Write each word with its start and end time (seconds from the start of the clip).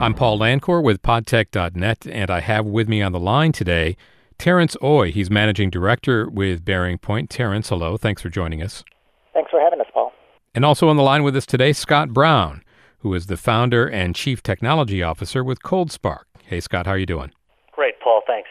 I'm 0.00 0.14
Paul 0.14 0.38
Lancor 0.38 0.82
with 0.82 1.02
podtech.net, 1.02 2.06
and 2.06 2.30
I 2.30 2.40
have 2.40 2.64
with 2.64 2.88
me 2.88 3.02
on 3.02 3.12
the 3.12 3.20
line 3.20 3.52
today 3.52 3.98
Terence 4.38 4.74
Oi. 4.82 5.12
He's 5.12 5.30
managing 5.30 5.68
director 5.68 6.26
with 6.30 6.64
Bearing 6.64 6.96
Point. 6.96 7.28
Terence, 7.28 7.68
hello. 7.68 7.98
Thanks 7.98 8.22
for 8.22 8.30
joining 8.30 8.62
us. 8.62 8.82
Thanks 9.34 9.50
for 9.50 9.60
having 9.60 9.78
us, 9.78 9.88
Paul. 9.92 10.10
And 10.54 10.64
also 10.64 10.88
on 10.88 10.96
the 10.96 11.02
line 11.02 11.22
with 11.22 11.36
us 11.36 11.44
today, 11.44 11.74
Scott 11.74 12.14
Brown, 12.14 12.62
who 13.00 13.12
is 13.12 13.26
the 13.26 13.36
founder 13.36 13.86
and 13.86 14.14
chief 14.14 14.42
technology 14.42 15.02
officer 15.02 15.44
with 15.44 15.62
ColdSpark. 15.62 16.22
Hey, 16.44 16.60
Scott, 16.60 16.86
how 16.86 16.92
are 16.92 16.98
you 16.98 17.04
doing? 17.04 17.30
Great, 17.72 18.00
Paul. 18.00 18.22
Thanks. 18.26 18.48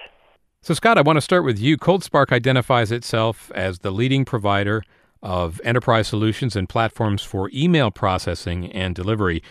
So, 0.61 0.75
Scott, 0.75 1.00
I 1.00 1.02
want 1.02 1.18
to 1.18 1.21
start 1.21 1.43
with 1.43 1.57
you. 1.57 1.79
ColdSpark 1.79 2.31
identifies 2.31 2.91
itself 2.91 3.52
as 3.55 3.79
the 3.79 3.89
leading 3.89 4.23
provider 4.23 4.84
of 5.23 5.59
enterprise 5.63 6.07
solutions 6.07 6.55
and 6.55 6.70
platforms 6.70 7.23
for 7.23 7.50
email 7.52 7.89
processing 7.89 8.71
and 8.71 8.93
delivery. 8.93 9.41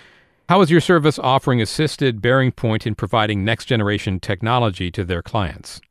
How 0.49 0.63
is 0.63 0.71
your 0.71 0.81
service 0.81 1.19
offering 1.19 1.61
assisted 1.61 2.23
BearingPoint 2.23 2.87
in 2.87 2.95
providing 2.95 3.45
next 3.45 3.67
generation 3.67 4.19
technology 4.19 4.91
to 4.93 5.05
their 5.05 5.21
clients? 5.21 5.83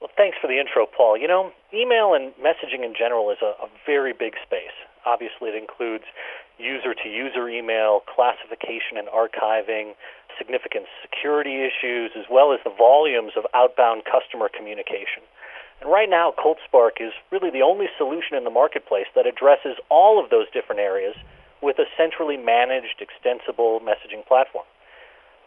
Well, 0.00 0.10
thanks 0.16 0.36
for 0.42 0.48
the 0.48 0.58
intro, 0.58 0.86
Paul. 0.90 1.16
You 1.16 1.28
know, 1.28 1.52
email 1.72 2.10
and 2.12 2.34
messaging 2.34 2.82
in 2.84 2.98
general 2.98 3.30
is 3.30 3.38
a, 3.40 3.54
a 3.62 3.70
very 3.86 4.12
big 4.12 4.34
space. 4.42 4.74
Obviously, 5.06 5.50
it 5.50 5.54
includes 5.54 6.02
user 6.58 6.94
to 6.98 7.08
user 7.08 7.48
email, 7.48 8.02
classification 8.10 8.98
and 8.98 9.06
archiving, 9.06 9.94
significant 10.36 10.86
security 11.00 11.62
issues, 11.62 12.10
as 12.18 12.26
well 12.28 12.52
as 12.52 12.58
the 12.64 12.74
volumes 12.74 13.38
of 13.38 13.46
outbound 13.54 14.02
customer 14.02 14.50
communication. 14.50 15.22
And 15.80 15.92
right 15.92 16.10
now, 16.10 16.34
ColdSpark 16.34 16.98
is 16.98 17.12
really 17.30 17.50
the 17.54 17.62
only 17.62 17.86
solution 17.96 18.34
in 18.34 18.42
the 18.42 18.50
marketplace 18.50 19.06
that 19.14 19.28
addresses 19.30 19.78
all 19.90 20.18
of 20.18 20.30
those 20.30 20.50
different 20.50 20.80
areas 20.80 21.14
with 21.62 21.78
a 21.78 21.86
centrally 21.96 22.36
managed, 22.36 23.00
extensible 23.00 23.80
messaging 23.80 24.26
platform. 24.26 24.64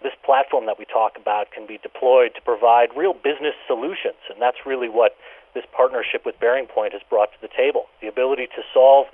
This 0.01 0.13
platform 0.23 0.65
that 0.65 0.79
we 0.79 0.85
talk 0.85 1.17
about 1.19 1.51
can 1.51 1.67
be 1.67 1.77
deployed 1.77 2.33
to 2.35 2.41
provide 2.41 2.89
real 2.95 3.13
business 3.13 3.55
solutions, 3.67 4.19
and 4.29 4.41
that's 4.41 4.65
really 4.65 4.87
what 4.87 5.17
this 5.53 5.65
partnership 5.75 6.25
with 6.25 6.39
BearingPoint 6.39 6.93
has 6.93 7.01
brought 7.09 7.31
to 7.33 7.41
the 7.41 7.49
table 7.49 7.87
the 8.01 8.07
ability 8.07 8.47
to 8.55 8.61
solve 8.73 9.07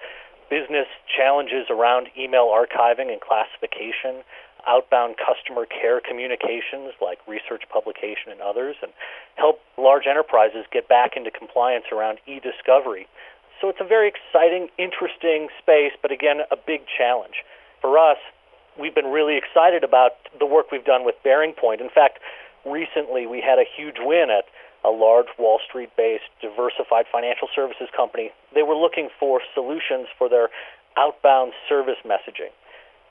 business 0.50 0.86
challenges 1.10 1.68
around 1.70 2.08
email 2.18 2.54
archiving 2.54 3.10
and 3.12 3.20
classification, 3.20 4.22
outbound 4.68 5.16
customer 5.18 5.66
care 5.66 6.00
communications 6.00 6.94
like 7.02 7.18
research 7.28 7.64
publication 7.72 8.30
and 8.30 8.42
others, 8.42 8.76
and 8.82 8.92
help 9.36 9.60
large 9.78 10.06
enterprises 10.06 10.66
get 10.72 10.88
back 10.88 11.18
into 11.18 11.32
compliance 11.32 11.86
around 11.92 12.20
e 12.28 12.40
discovery 12.40 13.08
so 13.62 13.70
it's 13.70 13.80
a 13.82 13.88
very 13.88 14.12
exciting, 14.12 14.70
interesting 14.78 15.48
space, 15.60 15.94
but 16.02 16.12
again, 16.12 16.42
a 16.52 16.58
big 16.58 16.82
challenge. 16.98 17.44
For 17.82 17.98
us, 17.98 18.18
we've 18.80 18.96
been 18.96 19.12
really 19.12 19.38
excited 19.38 19.84
about 19.84 20.18
the 20.40 20.46
work 20.46 20.72
we've 20.72 20.86
done 20.86 21.06
with 21.06 21.16
BearingPoint. 21.26 21.82
In 21.82 21.90
fact, 21.90 22.20
recently 22.66 23.28
we 23.28 23.42
had 23.42 23.60
a 23.60 23.66
huge 23.66 23.98
win 24.00 24.30
at 24.30 24.46
a 24.84 24.92
large 24.92 25.28
Wall 25.40 25.60
Street 25.68 25.90
based 25.98 26.30
diversified 26.42 27.06
financial 27.12 27.48
services 27.56 27.90
company. 27.96 28.32
They 28.54 28.64
were 28.64 28.76
looking 28.76 29.10
for 29.20 29.42
solutions 29.54 30.08
for 30.18 30.30
their 30.30 30.50
outbound 30.98 31.54
service 31.68 31.98
messaging. 32.06 32.54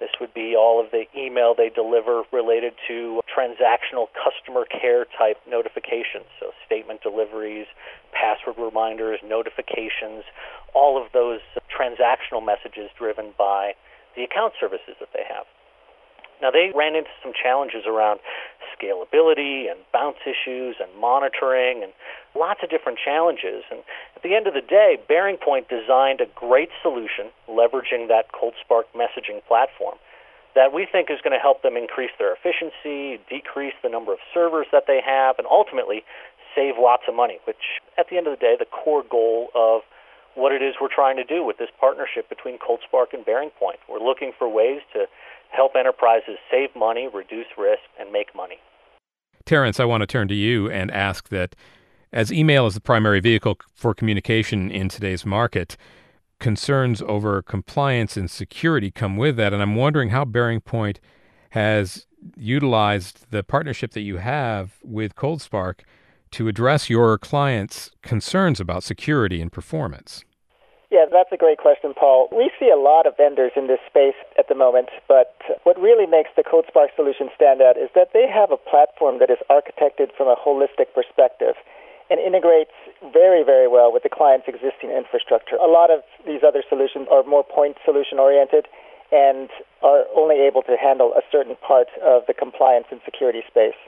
This 0.01 0.11
would 0.21 0.35
be 0.35 0.57
all 0.57 0.85
of 0.85 0.91
the 0.91 1.05
email 1.17 1.55
they 1.55 1.71
deliver 1.71 2.25
related 2.33 2.75
to 2.89 3.21
transactional 3.31 4.09
customer 4.13 4.65
care 4.65 5.05
type 5.05 5.39
notifications, 5.49 6.27
so 6.41 6.51
statement 6.67 7.03
deliveries, 7.03 7.67
password 8.13 8.57
reminders, 8.59 9.21
notifications, 9.25 10.25
all 10.75 11.01
of 11.01 11.13
those 11.13 11.41
transactional 11.71 12.45
messages 12.45 12.91
driven 12.99 13.33
by 13.39 13.75
the 14.17 14.25
account 14.25 14.55
services 14.59 14.95
that 15.01 15.11
they 15.15 15.25
have. 15.29 15.47
Now, 16.43 16.51
they 16.51 16.73
ran 16.75 16.95
into 16.95 17.11
some 17.23 17.33
challenges 17.33 17.87
around 17.87 18.21
scalability 18.75 19.71
and 19.71 19.81
bounce 19.93 20.19
issues 20.27 20.77
and 20.81 20.91
monitoring 21.01 21.83
and 21.83 21.93
lots 22.35 22.61
of 22.63 22.71
different 22.71 22.99
challenges. 23.03 23.65
And 23.71 23.81
at 24.17 24.23
the 24.23 24.35
end 24.35 24.47
of 24.47 24.55
the 24.55 24.61
day, 24.61 24.99
BearingPoint 25.09 25.69
designed 25.69 26.21
a 26.21 26.27
great 26.35 26.71
solution 26.83 27.31
leveraging 27.49 28.09
that 28.09 28.33
ColdSpark 28.33 28.85
messaging 28.95 29.45
platform 29.47 29.97
that 30.55 30.73
we 30.73 30.87
think 30.91 31.11
is 31.11 31.19
going 31.23 31.33
to 31.33 31.43
help 31.43 31.63
them 31.63 31.77
increase 31.77 32.13
their 32.19 32.33
efficiency, 32.33 33.21
decrease 33.29 33.75
the 33.83 33.89
number 33.89 34.13
of 34.13 34.19
servers 34.33 34.67
that 34.71 34.85
they 34.87 35.01
have, 35.05 35.37
and 35.39 35.47
ultimately 35.51 36.05
save 36.55 36.75
lots 36.79 37.03
of 37.09 37.15
money, 37.15 37.39
which 37.45 37.83
at 37.99 38.09
the 38.09 38.17
end 38.17 38.27
of 38.27 38.39
the 38.39 38.41
day, 38.41 38.55
the 38.59 38.67
core 38.67 39.03
goal 39.03 39.49
of 39.55 39.83
what 40.35 40.53
it 40.53 40.63
is 40.63 40.75
we're 40.81 40.95
trying 40.95 41.17
to 41.17 41.25
do 41.25 41.45
with 41.45 41.59
this 41.59 41.69
partnership 41.79 42.29
between 42.29 42.59
ColdSpark 42.59 43.13
and 43.13 43.25
BearingPoint. 43.25 43.79
We're 43.89 44.01
looking 44.01 44.33
for 44.39 44.49
ways 44.49 44.81
to 44.93 45.07
help 45.51 45.77
enterprises 45.77 46.37
save 46.51 46.71
money, 46.75 47.09
reduce 47.13 47.47
risk, 47.57 47.83
and 47.99 48.13
make 48.13 48.35
money. 48.35 48.59
Terence, 49.45 49.79
I 49.79 49.85
want 49.85 50.01
to 50.01 50.07
turn 50.07 50.29
to 50.29 50.35
you 50.35 50.71
and 50.71 50.91
ask 50.91 51.29
that 51.29 51.55
as 52.13 52.33
email 52.33 52.67
is 52.67 52.75
the 52.75 52.81
primary 52.81 53.21
vehicle 53.21 53.59
for 53.75 53.95
communication 53.95 54.71
in 54.71 54.89
today's 54.89 55.27
market, 55.27 55.77
concerns 56.39 57.03
over 57.03 57.43
compliance 57.43 58.17
and 58.17 58.31
security 58.31 58.91
come 58.91 59.17
with 59.17 59.37
that. 59.37 59.53
And 59.53 59.63
I'm 59.63 59.77
wondering 59.77 60.11
how 60.11 60.25
BearingPoint 60.25 60.99
has 61.51 62.07
utilized 62.37 63.27
the 63.31 63.43
partnership 63.43 63.93
that 63.93 64.01
you 64.01 64.17
have 64.19 64.79
with 64.83 65.15
ColdSpark 65.15 65.81
to 66.35 66.49
address 66.49 66.91
your 66.91 67.17
clients' 67.17 67.91
concerns 68.03 68.59
about 68.59 68.83
security 68.83 69.41
and 69.41 69.53
performance. 69.53 70.25
Yeah, 70.91 71.07
that's 71.11 71.31
a 71.33 71.37
great 71.37 71.59
question, 71.59 71.95
Paul. 71.95 72.29
We 72.31 72.51
see 72.59 72.71
a 72.71 72.79
lot 72.79 73.07
of 73.07 73.17
vendors 73.17 73.53
in 73.57 73.67
this 73.67 73.79
space 73.87 74.19
at 74.39 74.47
the 74.49 74.55
moment, 74.55 74.91
but 75.07 75.35
what 75.63 75.79
really 75.81 76.07
makes 76.07 76.31
the 76.37 76.43
ColdSpark 76.43 76.95
solution 76.95 77.31
stand 77.35 77.63
out 77.63 77.77
is 77.77 77.91
that 77.95 78.11
they 78.13 78.27
have 78.27 78.51
a 78.51 78.57
platform 78.59 79.19
that 79.19 79.31
is 79.31 79.39
architected 79.51 80.15
from 80.17 80.27
a 80.27 80.35
holistic 80.35 80.91
perspective 80.95 81.55
and 82.11 82.21
integrates 82.21 82.75
very, 83.13 83.43
very 83.43 83.67
well 83.67 83.93
with 83.93 84.03
the 84.03 84.11
client's 84.11 84.47
existing 84.47 84.91
infrastructure. 84.91 85.57
A 85.57 85.71
lot 85.71 85.91
of 85.91 86.03
these 86.27 86.43
other 86.47 86.63
solutions 86.69 87.07
are 87.11 87.23
more 87.23 87.43
point 87.43 87.79
solution 87.85 88.19
oriented 88.19 88.67
and 89.11 89.51
are 89.83 90.05
only 90.15 90.43
able 90.43 90.63
to 90.63 90.77
handle 90.77 91.15
a 91.15 91.23
certain 91.31 91.57
part 91.63 91.89
of 92.03 92.23
the 92.27 92.35
compliance 92.35 92.87
and 92.91 93.01
security 93.05 93.43
space. 93.47 93.79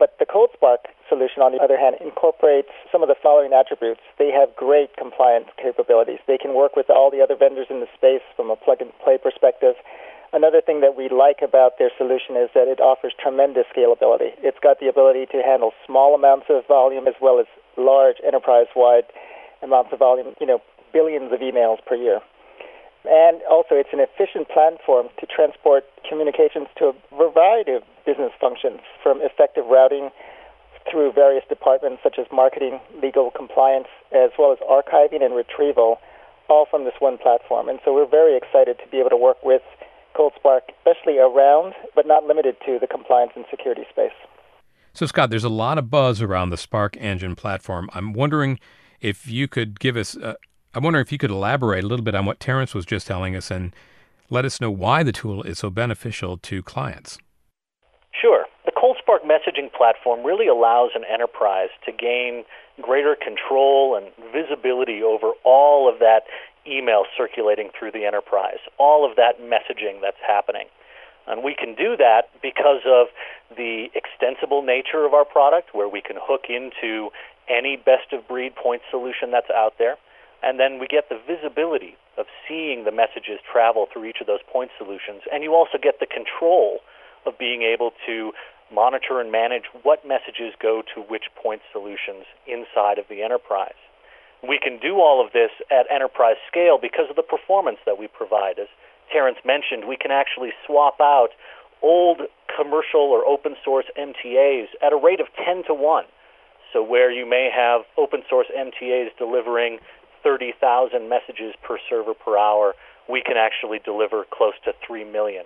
But 0.00 0.16
the 0.18 0.24
ColdSpark 0.24 0.88
solution, 1.12 1.44
on 1.44 1.52
the 1.52 1.60
other 1.60 1.76
hand, 1.76 1.96
incorporates 2.00 2.72
some 2.90 3.04
of 3.04 3.08
the 3.12 3.20
following 3.20 3.52
attributes. 3.52 4.00
They 4.16 4.32
have 4.32 4.48
great 4.56 4.96
compliance 4.96 5.52
capabilities. 5.60 6.24
They 6.26 6.38
can 6.38 6.54
work 6.56 6.74
with 6.74 6.88
all 6.88 7.12
the 7.12 7.20
other 7.20 7.36
vendors 7.36 7.68
in 7.68 7.84
the 7.84 7.90
space 7.94 8.24
from 8.34 8.48
a 8.48 8.56
plug 8.56 8.80
and 8.80 8.96
play 9.04 9.18
perspective. 9.20 9.76
Another 10.32 10.62
thing 10.64 10.80
that 10.80 10.96
we 10.96 11.10
like 11.12 11.44
about 11.44 11.76
their 11.76 11.90
solution 11.98 12.32
is 12.40 12.48
that 12.56 12.64
it 12.64 12.80
offers 12.80 13.12
tremendous 13.20 13.66
scalability. 13.76 14.32
It's 14.40 14.58
got 14.62 14.80
the 14.80 14.88
ability 14.88 15.26
to 15.36 15.42
handle 15.44 15.72
small 15.84 16.14
amounts 16.14 16.46
of 16.48 16.64
volume 16.66 17.06
as 17.06 17.14
well 17.20 17.38
as 17.38 17.46
large 17.76 18.16
enterprise-wide 18.24 19.04
amounts 19.60 19.92
of 19.92 19.98
volume, 19.98 20.32
you 20.40 20.46
know, 20.46 20.62
billions 20.94 21.30
of 21.30 21.40
emails 21.40 21.84
per 21.84 21.94
year. 21.94 22.20
And 23.04 23.40
also, 23.48 23.76
it's 23.80 23.92
an 23.92 24.00
efficient 24.00 24.48
platform 24.48 25.08
to 25.18 25.26
transport 25.26 25.84
communications 26.06 26.68
to 26.78 26.92
a 26.92 26.94
variety 27.16 27.72
of 27.72 27.82
business 28.04 28.32
functions, 28.40 28.80
from 29.02 29.20
effective 29.22 29.64
routing 29.66 30.10
through 30.90 31.12
various 31.12 31.44
departments 31.48 32.02
such 32.02 32.18
as 32.18 32.26
marketing, 32.32 32.80
legal, 33.02 33.30
compliance, 33.30 33.88
as 34.12 34.30
well 34.38 34.52
as 34.52 34.58
archiving 34.68 35.22
and 35.24 35.34
retrieval, 35.34 35.98
all 36.48 36.66
from 36.68 36.84
this 36.84 36.94
one 36.98 37.16
platform. 37.16 37.68
And 37.68 37.78
so 37.84 37.94
we're 37.94 38.08
very 38.08 38.36
excited 38.36 38.76
to 38.84 38.90
be 38.90 38.98
able 38.98 39.10
to 39.10 39.16
work 39.16 39.42
with 39.42 39.62
ColdSpark, 40.16 40.60
especially 40.78 41.18
around, 41.18 41.74
but 41.94 42.06
not 42.06 42.24
limited 42.24 42.56
to, 42.66 42.78
the 42.78 42.86
compliance 42.86 43.32
and 43.36 43.44
security 43.50 43.84
space. 43.90 44.12
So, 44.92 45.06
Scott, 45.06 45.30
there's 45.30 45.44
a 45.44 45.48
lot 45.48 45.78
of 45.78 45.88
buzz 45.90 46.20
around 46.20 46.50
the 46.50 46.56
Spark 46.56 46.96
Engine 46.96 47.36
platform. 47.36 47.88
I'm 47.94 48.12
wondering 48.12 48.58
if 49.00 49.28
you 49.28 49.46
could 49.46 49.78
give 49.78 49.96
us 49.96 50.16
I 50.72 50.78
wonder 50.78 51.00
if 51.00 51.10
you 51.10 51.18
could 51.18 51.32
elaborate 51.32 51.82
a 51.82 51.86
little 51.86 52.04
bit 52.04 52.14
on 52.14 52.26
what 52.26 52.38
Terence 52.38 52.74
was 52.74 52.86
just 52.86 53.06
telling 53.06 53.34
us 53.34 53.50
and 53.50 53.74
let 54.30 54.44
us 54.44 54.60
know 54.60 54.70
why 54.70 55.02
the 55.02 55.10
tool 55.10 55.42
is 55.42 55.58
so 55.58 55.68
beneficial 55.68 56.36
to 56.38 56.62
clients. 56.62 57.18
Sure. 58.12 58.44
The 58.64 58.70
ColdSpark 58.70 59.26
messaging 59.26 59.72
platform 59.72 60.24
really 60.24 60.46
allows 60.46 60.90
an 60.94 61.02
enterprise 61.12 61.70
to 61.86 61.92
gain 61.92 62.44
greater 62.80 63.16
control 63.16 63.96
and 63.96 64.12
visibility 64.32 65.02
over 65.02 65.32
all 65.42 65.92
of 65.92 65.98
that 65.98 66.22
email 66.68 67.04
circulating 67.16 67.70
through 67.76 67.90
the 67.90 68.04
enterprise, 68.04 68.58
all 68.78 69.08
of 69.08 69.16
that 69.16 69.40
messaging 69.40 70.00
that's 70.00 70.20
happening. 70.24 70.66
And 71.26 71.42
we 71.42 71.54
can 71.54 71.74
do 71.74 71.96
that 71.96 72.30
because 72.42 72.82
of 72.86 73.08
the 73.56 73.88
extensible 73.94 74.62
nature 74.62 75.04
of 75.04 75.14
our 75.14 75.24
product, 75.24 75.74
where 75.74 75.88
we 75.88 76.00
can 76.00 76.16
hook 76.20 76.44
into 76.48 77.10
any 77.48 77.76
best 77.76 78.12
of 78.12 78.28
breed 78.28 78.54
point 78.54 78.82
solution 78.90 79.32
that's 79.32 79.50
out 79.50 79.74
there. 79.78 79.96
And 80.42 80.58
then 80.58 80.78
we 80.78 80.86
get 80.86 81.08
the 81.08 81.20
visibility 81.20 81.96
of 82.16 82.26
seeing 82.48 82.84
the 82.84 82.92
messages 82.92 83.40
travel 83.44 83.86
through 83.92 84.04
each 84.06 84.20
of 84.20 84.26
those 84.26 84.40
point 84.50 84.70
solutions. 84.78 85.22
And 85.32 85.42
you 85.42 85.54
also 85.54 85.78
get 85.80 86.00
the 86.00 86.06
control 86.06 86.80
of 87.26 87.38
being 87.38 87.62
able 87.62 87.92
to 88.06 88.32
monitor 88.72 89.20
and 89.20 89.30
manage 89.30 89.64
what 89.82 90.06
messages 90.06 90.54
go 90.60 90.82
to 90.94 91.02
which 91.02 91.24
point 91.34 91.60
solutions 91.72 92.24
inside 92.46 92.98
of 92.98 93.04
the 93.08 93.22
enterprise. 93.22 93.78
We 94.46 94.58
can 94.58 94.78
do 94.78 95.00
all 95.00 95.24
of 95.24 95.32
this 95.32 95.50
at 95.70 95.90
enterprise 95.92 96.36
scale 96.48 96.78
because 96.80 97.10
of 97.10 97.16
the 97.16 97.22
performance 97.22 97.78
that 97.84 97.98
we 97.98 98.08
provide. 98.08 98.58
As 98.58 98.68
Terence 99.12 99.38
mentioned, 99.44 99.86
we 99.86 99.96
can 99.96 100.10
actually 100.10 100.52
swap 100.66 101.00
out 101.00 101.30
old 101.82 102.22
commercial 102.56 103.00
or 103.00 103.26
open 103.26 103.56
source 103.64 103.86
MTAs 103.98 104.68
at 104.82 104.92
a 104.92 104.96
rate 104.96 105.20
of 105.20 105.26
10 105.44 105.64
to 105.66 105.74
1. 105.74 106.04
So, 106.72 106.82
where 106.82 107.10
you 107.10 107.28
may 107.28 107.50
have 107.52 107.82
open 107.98 108.22
source 108.30 108.46
MTAs 108.56 109.08
delivering 109.18 109.78
30,000 110.22 111.08
messages 111.08 111.54
per 111.62 111.78
server 111.88 112.14
per 112.14 112.36
hour, 112.36 112.74
we 113.08 113.22
can 113.22 113.36
actually 113.36 113.80
deliver 113.84 114.24
close 114.30 114.54
to 114.64 114.72
3 114.86 115.04
million. 115.04 115.44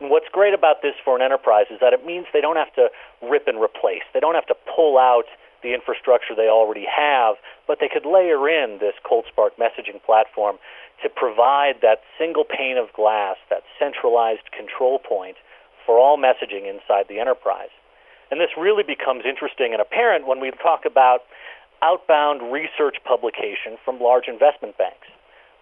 And 0.00 0.08
what's 0.08 0.28
great 0.32 0.54
about 0.54 0.80
this 0.82 0.94
for 1.04 1.14
an 1.14 1.22
enterprise 1.22 1.66
is 1.70 1.78
that 1.80 1.92
it 1.92 2.06
means 2.06 2.26
they 2.32 2.40
don't 2.40 2.56
have 2.56 2.72
to 2.74 2.88
rip 3.22 3.46
and 3.46 3.60
replace. 3.60 4.02
They 4.14 4.20
don't 4.20 4.34
have 4.34 4.46
to 4.46 4.56
pull 4.74 4.96
out 4.96 5.28
the 5.62 5.74
infrastructure 5.74 6.34
they 6.34 6.48
already 6.48 6.86
have, 6.88 7.36
but 7.68 7.78
they 7.80 7.88
could 7.88 8.06
layer 8.08 8.48
in 8.48 8.78
this 8.80 8.94
ColdSpark 9.04 9.60
messaging 9.60 10.02
platform 10.02 10.56
to 11.02 11.08
provide 11.08 11.80
that 11.82 12.00
single 12.18 12.44
pane 12.44 12.78
of 12.78 12.92
glass, 12.94 13.36
that 13.50 13.62
centralized 13.78 14.50
control 14.56 14.98
point 14.98 15.36
for 15.84 15.98
all 15.98 16.16
messaging 16.16 16.68
inside 16.68 17.06
the 17.08 17.20
enterprise. 17.20 17.72
And 18.30 18.40
this 18.40 18.50
really 18.56 18.84
becomes 18.84 19.24
interesting 19.26 19.72
and 19.72 19.82
apparent 19.82 20.26
when 20.26 20.40
we 20.40 20.50
talk 20.62 20.84
about 20.86 21.24
outbound 21.82 22.52
research 22.52 22.96
publication 23.04 23.78
from 23.84 24.00
large 24.00 24.28
investment 24.28 24.76
banks. 24.76 25.08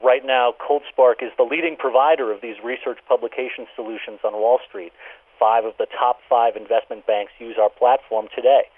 Right 0.02 0.24
now, 0.24 0.54
ColdSpark 0.58 1.22
is 1.22 1.32
the 1.36 1.42
leading 1.42 1.76
provider 1.76 2.30
of 2.32 2.40
these 2.40 2.56
research 2.62 2.98
publication 3.08 3.66
solutions 3.74 4.20
on 4.24 4.34
Wall 4.34 4.60
Street. 4.68 4.92
Five 5.38 5.64
of 5.64 5.74
the 5.78 5.86
top 5.86 6.18
five 6.28 6.56
investment 6.56 7.06
banks 7.06 7.32
use 7.38 7.56
our 7.60 7.70
platform 7.70 8.28
today 8.34 8.70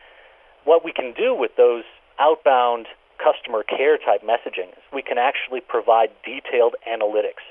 what 0.64 0.84
we 0.84 0.92
can 0.92 1.12
do 1.12 1.34
with 1.34 1.52
those 1.56 1.84
outbound 2.18 2.86
customer 3.18 3.62
care 3.62 3.98
type 3.98 4.22
messaging 4.22 4.68
is 4.72 4.82
we 4.92 5.02
can 5.02 5.18
actually 5.18 5.60
provide 5.60 6.08
detailed 6.24 6.74
analytics 6.88 7.44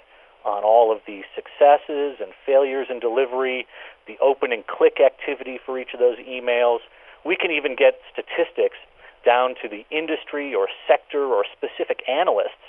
on 0.46 0.64
all 0.64 0.92
of 0.92 1.00
the 1.06 1.22
successes 1.36 2.18
and 2.22 2.32
failures 2.46 2.88
in 2.90 3.00
delivery, 3.00 3.68
the 4.08 4.18
open 4.22 4.52
and 4.52 4.66
click 4.66 4.98
activity 5.04 5.60
for 5.64 5.78
each 5.78 5.94
of 5.94 6.00
those 6.00 6.18
emails. 6.20 6.80
We 7.26 7.36
can 7.36 7.52
even 7.52 7.76
get 7.76 8.00
statistics 8.12 8.78
down 9.26 9.56
to 9.62 9.70
the 9.70 9.86
industry 9.92 10.54
or 10.54 10.68
sector 10.88 11.26
or 11.26 11.46
specific 11.52 12.02
analysts 12.08 12.68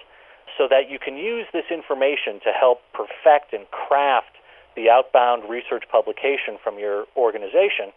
so 0.59 0.67
that 0.69 0.91
you 0.91 0.99
can 0.99 1.17
use 1.17 1.47
this 1.53 1.65
information 1.71 2.41
to 2.45 2.53
help 2.53 2.81
perfect 2.93 3.53
and 3.53 3.71
craft 3.71 4.37
the 4.77 4.91
outbound 4.91 5.49
research 5.49 5.85
publication 5.91 6.59
from 6.63 6.79
your 6.79 7.07
organization 7.17 7.93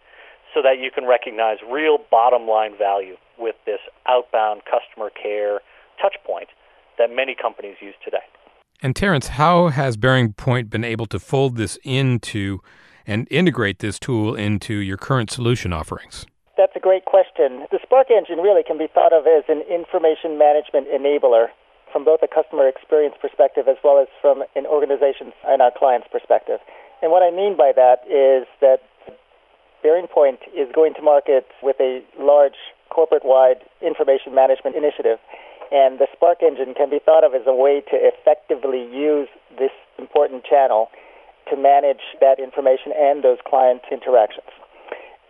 so 0.52 0.62
that 0.62 0.78
you 0.78 0.90
can 0.90 1.06
recognize 1.06 1.58
real 1.68 1.98
bottom 2.10 2.46
line 2.46 2.76
value 2.76 3.16
with 3.38 3.56
this 3.66 3.80
outbound 4.06 4.62
customer 4.64 5.10
care 5.10 5.60
touch 6.00 6.16
point 6.24 6.48
that 6.98 7.14
many 7.14 7.34
companies 7.34 7.76
use 7.80 7.94
today. 8.04 8.22
And 8.82 8.94
Terence, 8.94 9.28
how 9.28 9.68
has 9.68 9.96
BearingPoint 9.96 10.70
been 10.70 10.84
able 10.84 11.06
to 11.06 11.18
fold 11.18 11.56
this 11.56 11.78
into 11.82 12.60
and 13.06 13.26
integrate 13.30 13.80
this 13.80 13.98
tool 13.98 14.34
into 14.34 14.74
your 14.74 14.96
current 14.96 15.30
solution 15.30 15.72
offerings? 15.72 16.26
That's 16.56 16.76
a 16.76 16.80
great 16.80 17.04
question. 17.04 17.66
The 17.74 17.80
Spark 17.82 18.14
engine 18.14 18.38
really 18.38 18.62
can 18.62 18.78
be 18.78 18.86
thought 18.86 19.12
of 19.12 19.26
as 19.26 19.42
an 19.48 19.62
information 19.66 20.38
management 20.38 20.86
enabler 20.86 21.48
from 21.90 22.04
both 22.04 22.22
a 22.22 22.28
customer 22.28 22.68
experience 22.68 23.16
perspective 23.20 23.66
as 23.66 23.76
well 23.82 23.98
as 23.98 24.06
from 24.22 24.44
an 24.54 24.66
organization's 24.66 25.34
and 25.46 25.60
our 25.60 25.72
client's 25.74 26.06
perspective. 26.10 26.60
And 27.02 27.10
what 27.10 27.22
I 27.22 27.34
mean 27.34 27.56
by 27.56 27.72
that 27.74 28.06
is 28.06 28.46
that 28.60 28.78
BearingPoint 29.84 30.46
is 30.54 30.70
going 30.72 30.94
to 30.94 31.02
market 31.02 31.46
with 31.62 31.76
a 31.80 32.02
large 32.18 32.56
corporate-wide 32.88 33.58
information 33.82 34.34
management 34.34 34.76
initiative, 34.76 35.18
and 35.72 35.98
the 35.98 36.06
Spark 36.14 36.38
engine 36.42 36.74
can 36.74 36.88
be 36.88 37.00
thought 37.04 37.24
of 37.24 37.34
as 37.34 37.42
a 37.46 37.54
way 37.54 37.82
to 37.90 37.96
effectively 37.98 38.86
use 38.94 39.28
this 39.58 39.74
important 39.98 40.44
channel 40.44 40.88
to 41.50 41.56
manage 41.56 42.14
that 42.20 42.38
information 42.38 42.92
and 42.96 43.22
those 43.22 43.38
client 43.44 43.82
interactions. 43.90 44.48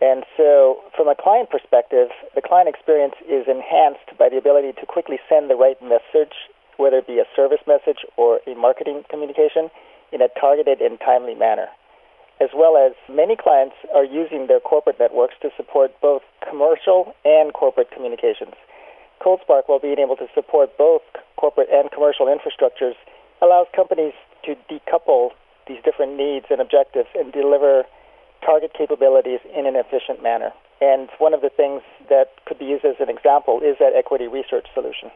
And 0.00 0.24
so, 0.36 0.82
from 0.96 1.08
a 1.08 1.14
client 1.14 1.50
perspective, 1.50 2.08
the 2.34 2.42
client 2.42 2.68
experience 2.68 3.14
is 3.28 3.46
enhanced 3.46 4.18
by 4.18 4.28
the 4.28 4.36
ability 4.36 4.72
to 4.80 4.86
quickly 4.86 5.18
send 5.28 5.48
the 5.48 5.54
right 5.54 5.80
message, 5.80 6.34
whether 6.76 6.98
it 6.98 7.06
be 7.06 7.18
a 7.18 7.28
service 7.36 7.62
message 7.66 8.04
or 8.16 8.40
a 8.46 8.54
marketing 8.54 9.04
communication, 9.08 9.70
in 10.12 10.20
a 10.20 10.28
targeted 10.38 10.80
and 10.80 10.98
timely 11.00 11.34
manner 11.34 11.68
as 12.40 12.50
well 12.54 12.76
as 12.76 12.92
many 13.08 13.36
clients 13.36 13.76
are 13.94 14.04
using 14.04 14.46
their 14.48 14.60
corporate 14.60 14.98
networks 14.98 15.34
to 15.40 15.50
support 15.56 15.92
both 16.00 16.22
commercial 16.42 17.14
and 17.24 17.52
corporate 17.54 17.90
communications. 17.90 18.54
ColdSpark, 19.22 19.62
while 19.66 19.78
being 19.78 19.98
able 19.98 20.16
to 20.16 20.26
support 20.34 20.76
both 20.76 21.02
corporate 21.36 21.68
and 21.70 21.90
commercial 21.90 22.26
infrastructures, 22.26 22.94
allows 23.40 23.66
companies 23.74 24.12
to 24.44 24.56
decouple 24.68 25.30
these 25.66 25.78
different 25.84 26.16
needs 26.16 26.46
and 26.50 26.60
objectives 26.60 27.08
and 27.14 27.32
deliver 27.32 27.84
target 28.44 28.72
capabilities 28.76 29.40
in 29.56 29.66
an 29.66 29.76
efficient 29.76 30.22
manner. 30.22 30.50
And 30.80 31.08
one 31.18 31.34
of 31.34 31.40
the 31.40 31.50
things 31.50 31.82
that 32.08 32.26
could 32.46 32.58
be 32.58 32.64
used 32.64 32.84
as 32.84 32.96
an 33.00 33.08
example 33.08 33.60
is 33.60 33.76
that 33.80 33.92
equity 33.96 34.26
research 34.26 34.66
solution. 34.74 35.10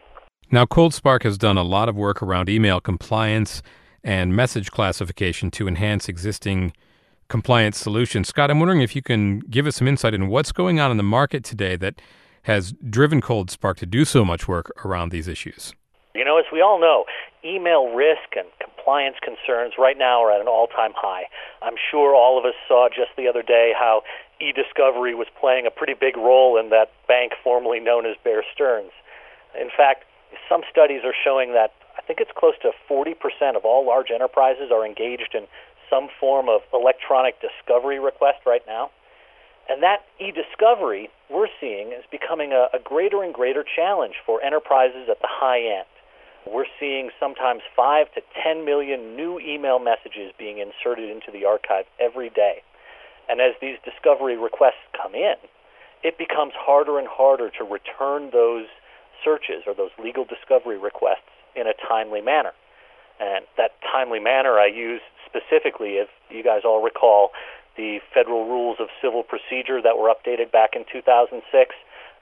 Now, 0.51 0.65
ColdSpark 0.65 1.25
has 1.25 1.37
done 1.37 1.59
a 1.59 1.63
lot 1.63 1.89
of 1.89 1.97
work 1.97 2.23
around 2.23 2.49
email 2.49 2.81
compliance 2.81 3.63
and 4.03 4.35
message 4.35 4.71
classification 4.71 5.51
to 5.53 5.69
enhance 5.69 6.09
existing 6.09 6.73
compliance 7.29 7.77
solutions. 7.77 8.29
Scott, 8.29 8.51
I'm 8.51 8.59
wondering 8.59 8.81
if 8.81 8.97
you 8.97 9.03
can 9.03 9.41
give 9.41 9.67
us 9.67 9.77
some 9.77 9.89
insight 9.89 10.15
in 10.15 10.29
what's 10.29 10.53
going 10.53 10.81
on 10.81 10.91
in 10.91 10.97
the 10.97 11.03
market 11.03 11.45
today 11.45 11.77
that 11.77 12.01
has 12.43 12.73
driven 12.89 13.21
ColdSpark 13.21 13.77
to 13.77 13.87
do 13.87 14.07
so 14.07 14.25
much 14.25 14.49
work 14.49 14.73
around 14.87 15.11
these 15.11 15.29
issues. 15.29 15.75
You 16.15 16.25
know, 16.25 16.39
as 16.39 16.47
we 16.53 16.61
all 16.61 16.81
know, 16.81 17.05
email 17.45 17.95
risk 17.95 18.35
and 18.37 18.49
compliance 18.61 19.17
concerns 19.23 19.75
right 19.79 19.97
now 19.97 20.25
are 20.25 20.33
at 20.33 20.41
an 20.41 20.49
all 20.49 20.67
time 20.67 20.93
high. 20.97 21.25
I'm 21.63 21.77
sure 21.91 22.15
all 22.15 22.39
of 22.39 22.45
us 22.45 22.55
saw 22.67 22.89
just 22.89 23.11
the 23.17 23.29
other 23.29 23.43
day 23.43 23.73
how 23.77 24.03
e 24.41 24.53
discovery 24.53 25.15
was 25.15 25.29
playing 25.39 25.67
a 25.67 25.71
pretty 25.71 25.95
big 25.95 26.17
role 26.17 26.59
in 26.59 26.71
that 26.71 26.91
bank 27.07 27.33
formerly 27.45 27.81
known 27.81 28.07
as 28.07 28.17
Bear 28.25 28.43
Stearns. 28.55 28.93
In 29.61 29.69
fact, 29.75 30.05
some 30.49 30.63
studies 30.71 31.03
are 31.05 31.15
showing 31.25 31.53
that 31.53 31.73
I 31.99 32.03
think 32.03 32.21
it's 32.21 32.31
close 32.35 32.55
to 32.63 32.71
40% 32.89 33.15
of 33.57 33.65
all 33.65 33.87
large 33.87 34.11
enterprises 34.11 34.71
are 34.73 34.87
engaged 34.87 35.35
in 35.35 35.47
some 35.91 36.09
form 36.21 36.49
of 36.49 36.61
electronic 36.73 37.37
discovery 37.41 37.99
request 37.99 38.39
right 38.47 38.63
now. 38.67 38.91
And 39.69 39.83
that 39.83 40.07
e 40.19 40.33
discovery 40.33 41.11
we're 41.29 41.49
seeing 41.61 41.93
is 41.93 42.05
becoming 42.11 42.53
a, 42.53 42.69
a, 42.73 42.79
greater 42.83 43.23
and 43.23 43.35
greater 43.35 43.63
challenge 43.63 44.15
for 44.25 44.41
enterprises 44.43 45.09
at 45.11 45.21
the 45.21 45.29
high 45.29 45.61
end. 45.61 45.87
We're 46.53 46.71
seeing 46.81 47.11
sometimes 47.21 47.63
5 47.77 48.13
to 48.15 48.23
10 48.43 48.65
million 48.65 49.17
new 49.17 49.39
email 49.39 49.79
messages 49.79 50.33
being 50.39 50.59
inserted 50.59 51.11
into 51.11 51.31
the 51.33 51.45
archive 51.45 51.85
every 52.01 52.31
day. 52.31 52.63
And 53.29 53.41
as 53.41 53.53
these 53.61 53.77
discovery 53.85 54.37
requests 54.37 54.89
come 55.01 55.15
in, 55.15 55.37
it 56.03 56.17
becomes 56.17 56.53
harder 56.57 56.99
and 56.99 57.09
harder 57.09 57.51
to 57.59 57.65
return 57.65 58.31
those 58.33 58.67
searches 59.23 59.65
or 59.67 59.75
those 59.75 59.91
legal 60.03 60.25
discovery 60.25 60.79
requests 60.79 61.29
in 61.55 61.67
a 61.67 61.75
timely 61.89 62.21
manner. 62.21 62.53
And 63.21 63.45
that 63.57 63.73
timely 63.83 64.21
manner 64.21 64.59
I 64.59 64.67
use 64.67 65.01
specifically, 65.27 65.99
if 65.99 66.09
you 66.31 66.43
guys 66.43 66.63
all 66.65 66.83
recall, 66.83 67.31
the 67.77 67.99
federal 68.15 68.47
rules 68.47 68.79
of 68.81 68.89
civil 69.03 69.23
procedure 69.23 69.83
that 69.83 69.99
were 69.99 70.13
updated 70.13 70.51
back 70.51 70.71
in 70.75 70.85
2006. 70.91 71.75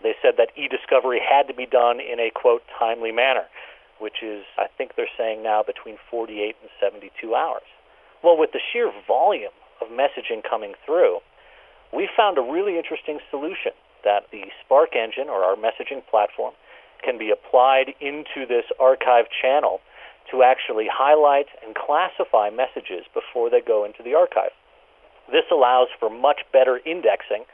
They 0.03 0.15
said 0.21 0.35
that 0.39 0.51
e 0.57 0.69
discovery 0.69 1.21
had 1.21 1.49
to 1.49 1.55
be 1.55 1.67
done 1.67 2.01
in 2.01 2.21
a, 2.21 2.31
quote, 2.31 2.63
timely 2.79 3.13
manner, 3.13 3.45
which 3.99 4.23
is, 4.23 4.45
I 4.59 4.67
think 4.77 4.93
they're 4.97 5.13
saying 5.17 5.43
now, 5.43 5.63
between 5.63 5.97
48 6.11 6.57
and 6.61 6.71
72 6.81 7.35
hours. 7.35 7.67
Well, 8.23 8.37
with 8.37 8.53
the 8.53 8.61
sheer 8.73 8.93
volume 9.07 9.55
of 9.81 9.89
messaging 9.89 10.43
coming 10.49 10.75
through, 10.85 11.21
we 11.93 12.09
found 12.17 12.39
a 12.39 12.43
really 12.43 12.77
interesting 12.77 13.21
solution 13.31 13.73
that 14.05 14.31
the 14.31 14.45
Spark 14.65 14.97
engine, 14.97 15.29
or 15.29 15.45
our 15.45 15.57
messaging 15.57 16.05
platform, 16.11 16.55
can 17.03 17.19
be 17.19 17.31
applied 17.31 17.95
into 18.01 18.47
this 18.49 18.65
archive 18.81 19.27
channel 19.31 19.81
to 20.31 20.43
actually 20.43 20.89
highlight 20.91 21.47
and 21.65 21.75
classify 21.75 22.51
messages 22.51 23.05
before 23.15 23.51
they 23.51 23.61
go 23.61 23.85
into 23.85 24.03
the 24.03 24.15
archive. 24.15 24.51
This 25.31 25.45
allows 25.51 25.89
for 25.99 26.11
much 26.11 26.41
better 26.53 26.81
indexing, 26.85 27.45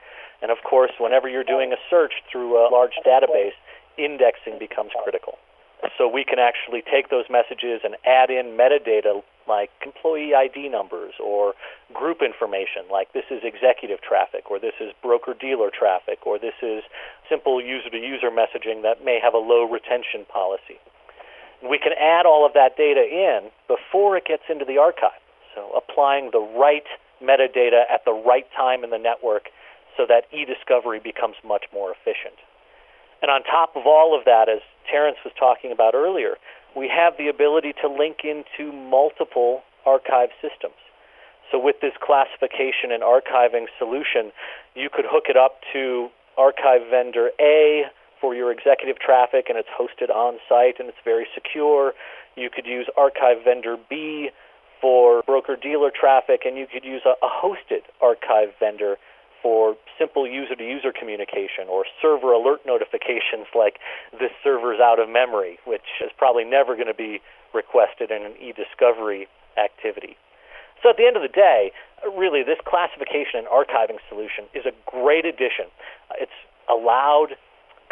and 0.41 0.51
of 0.51 0.59
course, 0.69 0.93
whenever 0.99 1.29
you're 1.29 1.45
doing 1.45 1.73
a 1.73 1.81
search 1.89 2.13
through 2.31 2.57
a 2.57 2.69
large 2.71 2.97
database, 3.07 3.57
indexing 3.99 4.59
becomes 4.59 4.91
critical. 5.03 5.39
So 5.99 6.09
we 6.09 6.25
can 6.25 6.39
actually 6.39 6.83
take 6.83 7.11
those 7.11 7.27
messages 7.29 7.81
and 7.85 7.97
add 8.07 8.31
in 8.31 8.57
metadata 8.57 9.23
like 9.49 9.71
employee 9.85 10.35
ID 10.35 10.69
numbers 10.69 11.15
or 11.19 11.55
group 11.93 12.23
information 12.23 12.87
like 12.91 13.13
this 13.13 13.25
is 13.31 13.43
executive 13.43 14.01
traffic 14.01 14.51
or 14.51 14.61
this 14.61 14.75
is 14.81 14.93
broker 15.03 15.35
dealer 15.35 15.71
traffic 15.71 16.25
or 16.27 16.39
this 16.39 16.55
is 16.63 16.85
simple 17.29 17.61
user 17.61 17.91
to 17.91 17.99
user 17.99 18.31
messaging 18.31 18.83
that 18.83 19.05
may 19.05 19.19
have 19.23 19.35
a 19.35 19.39
low 19.39 19.65
retention 19.65 20.25
policy. 20.31 20.79
We 21.63 21.79
can 21.79 21.93
add 21.99 22.27
all 22.27 22.47
of 22.47 22.55
that 22.55 22.77
data 22.77 23.03
in 23.03 23.51
before 23.67 24.17
it 24.17 24.25
gets 24.25 24.45
into 24.49 24.65
the 24.65 24.79
archive. 24.79 25.19
So 25.55 25.71
applying 25.77 26.31
the 26.31 26.41
right 26.41 26.87
metadata 27.23 27.83
at 27.91 28.05
the 28.05 28.13
right 28.13 28.47
time 28.57 28.85
in 28.85 28.91
the 28.91 28.99
network 28.99 29.51
so 29.97 30.07
that 30.09 30.25
e-discovery 30.33 30.99
becomes 30.99 31.37
much 31.45 31.65
more 31.73 31.93
efficient. 31.93 32.39
And 33.23 33.31
on 33.31 33.45
top 33.45 33.77
of 33.77 33.87
all 33.87 34.19
of 34.19 34.25
that, 34.25 34.49
as 34.49 34.61
Terence 34.91 35.19
was 35.25 35.33
talking 35.39 35.71
about 35.71 35.95
earlier, 35.95 36.37
we 36.77 36.89
have 36.89 37.15
the 37.17 37.29
ability 37.29 37.73
to 37.81 37.89
link 37.89 38.25
into 38.25 38.73
multiple 38.73 39.63
archive 39.87 40.31
systems. 40.43 40.75
So 41.51 41.59
with 41.59 41.77
this 41.81 41.93
classification 42.03 42.91
and 42.91 43.03
archiving 43.03 43.67
solution, 43.79 44.33
you 44.75 44.89
could 44.93 45.05
hook 45.07 45.25
it 45.29 45.37
up 45.37 45.61
to 45.73 46.09
archive 46.37 46.81
vendor 46.91 47.31
A 47.41 47.85
for 48.21 48.35
your 48.35 48.51
executive 48.51 48.99
traffic 48.99 49.47
and 49.49 49.59
it's 49.59 49.69
hosted 49.69 50.09
on 50.09 50.39
site 50.49 50.81
and 50.81 50.89
it's 50.89 51.03
very 51.05 51.27
secure. 51.35 51.93
You 52.37 52.49
could 52.49 52.67
use 52.67 52.87
archive 52.97 53.45
vendor 53.45 53.77
B 53.91 54.31
for 54.81 55.23
broker 55.25 55.57
dealer 55.57 55.91
traffic 55.95 56.43
and 56.45 56.57
you 56.57 56.67
could 56.67 56.85
use 56.85 57.03
a, 57.05 57.15
hosted 57.23 57.83
archive 58.01 58.49
vendor 58.59 58.97
for 59.43 59.77
simple 59.99 60.27
user 60.27 60.55
to 60.55 60.65
user 60.65 60.93
communication 60.93 61.69
or 61.69 61.85
server 62.01 62.33
alert 62.33 62.61
notifications 62.65 63.47
like 63.55 63.79
this 64.13 64.31
server's 64.43 64.81
out 64.81 64.99
of 64.99 65.09
memory, 65.09 65.59
which 65.67 66.01
is 66.03 66.11
probably 66.17 66.45
never 66.45 66.75
going 66.75 66.87
to 66.87 66.95
be 66.95 67.21
requested 67.53 68.11
in 68.11 68.23
an 68.23 68.33
e 68.41 68.53
discovery 68.53 69.29
activity. 69.59 70.17
So 70.83 70.91
at 70.91 70.97
the 70.97 71.07
end 71.07 71.17
of 71.17 71.23
the 71.23 71.29
day, 71.29 71.71
really, 72.17 72.43
this 72.43 72.59
classification 72.67 73.45
and 73.45 73.47
archiving 73.47 73.99
solution 74.09 74.51
is 74.55 74.67
a 74.67 74.73
great 74.87 75.25
addition. 75.25 75.67
It's 76.19 76.35
allowed 76.69 77.37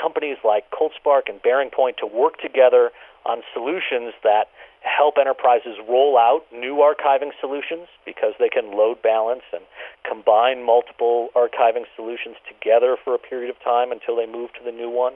companies 0.00 0.38
like 0.44 0.64
ColdSpark 0.70 1.28
and 1.28 1.42
BearingPoint 1.42 1.96
to 1.98 2.06
work 2.06 2.40
together 2.40 2.90
on 3.24 3.42
solutions 3.52 4.14
that 4.24 4.48
help 4.80 5.16
enterprises 5.20 5.76
roll 5.88 6.16
out 6.16 6.40
new 6.52 6.76
archiving 6.80 7.30
solutions 7.38 7.86
because 8.06 8.32
they 8.38 8.48
can 8.48 8.72
load 8.72 9.02
balance 9.02 9.44
and 9.52 9.62
combine 10.08 10.64
multiple 10.64 11.28
archiving 11.36 11.84
solutions 11.94 12.36
together 12.48 12.96
for 13.02 13.14
a 13.14 13.18
period 13.18 13.50
of 13.50 13.60
time 13.62 13.92
until 13.92 14.16
they 14.16 14.26
move 14.26 14.50
to 14.54 14.64
the 14.64 14.72
new 14.72 14.88
one. 14.88 15.12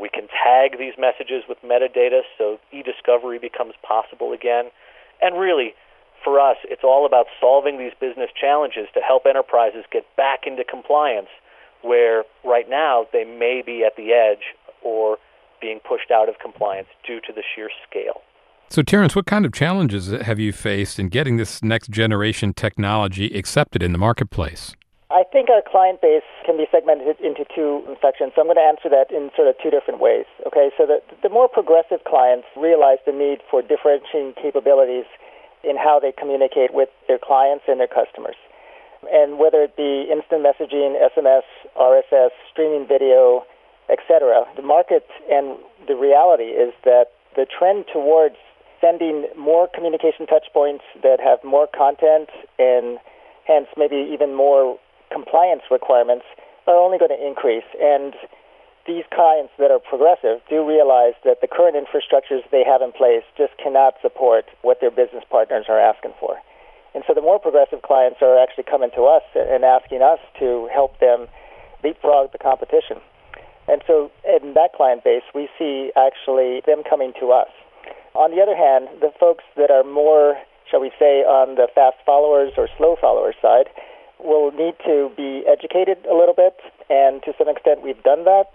We 0.00 0.08
can 0.08 0.28
tag 0.28 0.78
these 0.78 0.94
messages 0.98 1.44
with 1.48 1.58
metadata 1.62 2.22
so 2.38 2.58
e 2.72 2.82
discovery 2.82 3.38
becomes 3.38 3.74
possible 3.82 4.32
again. 4.32 4.70
And 5.20 5.38
really, 5.38 5.74
for 6.24 6.40
us, 6.40 6.56
it's 6.64 6.84
all 6.84 7.06
about 7.06 7.26
solving 7.40 7.78
these 7.78 7.92
business 8.00 8.30
challenges 8.38 8.88
to 8.94 9.00
help 9.00 9.26
enterprises 9.26 9.84
get 9.92 10.04
back 10.16 10.46
into 10.46 10.64
compliance 10.64 11.28
where 11.86 12.24
right 12.44 12.68
now 12.68 13.06
they 13.12 13.24
may 13.24 13.62
be 13.64 13.84
at 13.84 13.96
the 13.96 14.12
edge 14.12 14.54
or 14.82 15.18
being 15.60 15.80
pushed 15.80 16.10
out 16.10 16.28
of 16.28 16.36
compliance 16.40 16.88
due 17.06 17.20
to 17.20 17.32
the 17.32 17.42
sheer 17.54 17.70
scale. 17.88 18.20
So, 18.68 18.82
Terence, 18.82 19.14
what 19.14 19.26
kind 19.26 19.46
of 19.46 19.52
challenges 19.52 20.10
have 20.10 20.40
you 20.40 20.52
faced 20.52 20.98
in 20.98 21.08
getting 21.08 21.36
this 21.36 21.62
next 21.62 21.88
generation 21.90 22.52
technology 22.52 23.26
accepted 23.38 23.82
in 23.82 23.92
the 23.92 23.98
marketplace? 23.98 24.74
I 25.08 25.22
think 25.32 25.48
our 25.50 25.62
client 25.62 26.02
base 26.02 26.26
can 26.44 26.56
be 26.56 26.66
segmented 26.70 27.20
into 27.22 27.46
two 27.54 27.86
sections. 28.02 28.32
So 28.34 28.42
I'm 28.42 28.50
going 28.50 28.58
to 28.58 28.66
answer 28.66 28.90
that 28.90 29.14
in 29.14 29.30
sort 29.38 29.46
of 29.46 29.54
two 29.62 29.70
different 29.70 30.00
ways. 30.00 30.26
Okay, 30.46 30.74
so 30.76 30.84
the, 30.84 30.98
the 31.22 31.30
more 31.30 31.46
progressive 31.48 32.02
clients 32.02 32.48
realize 32.58 32.98
the 33.06 33.14
need 33.14 33.38
for 33.48 33.62
differentiating 33.62 34.34
capabilities 34.34 35.06
in 35.62 35.76
how 35.78 36.00
they 36.02 36.10
communicate 36.10 36.74
with 36.74 36.90
their 37.06 37.22
clients 37.22 37.64
and 37.68 37.78
their 37.78 37.90
customers. 37.90 38.34
And 39.12 39.38
whether 39.38 39.62
it 39.62 39.76
be 39.76 40.08
instant 40.10 40.44
messaging, 40.44 40.96
SMS, 40.98 41.46
RSS, 41.78 42.30
streaming 42.50 42.86
video, 42.86 43.44
etc., 43.88 44.44
the 44.56 44.62
market 44.62 45.06
and 45.30 45.56
the 45.86 45.94
reality 45.94 46.50
is 46.56 46.74
that 46.84 47.12
the 47.36 47.46
trend 47.46 47.84
towards 47.92 48.36
sending 48.80 49.26
more 49.36 49.68
communication 49.72 50.26
touchpoints 50.26 50.82
that 51.02 51.20
have 51.20 51.42
more 51.44 51.66
content 51.66 52.28
and 52.58 52.98
hence 53.46 53.68
maybe 53.76 53.96
even 54.12 54.34
more 54.34 54.78
compliance 55.12 55.62
requirements 55.70 56.24
are 56.66 56.76
only 56.76 56.98
going 56.98 57.10
to 57.10 57.26
increase. 57.26 57.64
And 57.80 58.14
these 58.86 59.04
clients 59.12 59.52
that 59.58 59.70
are 59.70 59.78
progressive 59.78 60.40
do 60.48 60.66
realize 60.66 61.14
that 61.24 61.40
the 61.40 61.48
current 61.48 61.76
infrastructures 61.76 62.42
they 62.50 62.64
have 62.64 62.82
in 62.82 62.92
place 62.92 63.22
just 63.36 63.56
cannot 63.58 63.94
support 64.02 64.46
what 64.62 64.80
their 64.80 64.90
business 64.90 65.24
partners 65.30 65.66
are 65.68 65.78
asking 65.78 66.14
for. 66.18 66.38
And 66.96 67.04
so 67.06 67.12
the 67.12 67.20
more 67.20 67.38
progressive 67.38 67.82
clients 67.82 68.22
are 68.22 68.40
actually 68.40 68.64
coming 68.64 68.88
to 68.96 69.04
us 69.04 69.22
and 69.36 69.68
asking 69.68 70.00
us 70.00 70.18
to 70.40 70.66
help 70.72 70.98
them 70.98 71.28
leapfrog 71.84 72.32
the 72.32 72.38
competition. 72.38 73.04
And 73.68 73.84
so 73.86 74.10
in 74.24 74.54
that 74.54 74.72
client 74.72 75.04
base, 75.04 75.28
we 75.34 75.50
see 75.58 75.92
actually 75.92 76.62
them 76.64 76.80
coming 76.88 77.12
to 77.20 77.32
us. 77.32 77.52
On 78.14 78.32
the 78.32 78.40
other 78.40 78.56
hand, 78.56 78.88
the 79.04 79.12
folks 79.20 79.44
that 79.60 79.70
are 79.70 79.84
more, 79.84 80.40
shall 80.70 80.80
we 80.80 80.90
say, 80.98 81.20
on 81.20 81.56
the 81.56 81.68
fast 81.74 82.00
followers 82.06 82.56
or 82.56 82.66
slow 82.78 82.96
followers 82.98 83.34
side 83.42 83.68
will 84.18 84.50
need 84.50 84.72
to 84.86 85.12
be 85.20 85.44
educated 85.44 85.98
a 86.08 86.16
little 86.16 86.32
bit, 86.32 86.56
and 86.88 87.22
to 87.24 87.34
some 87.36 87.46
extent 87.46 87.82
we've 87.82 88.02
done 88.04 88.24
that. 88.24 88.48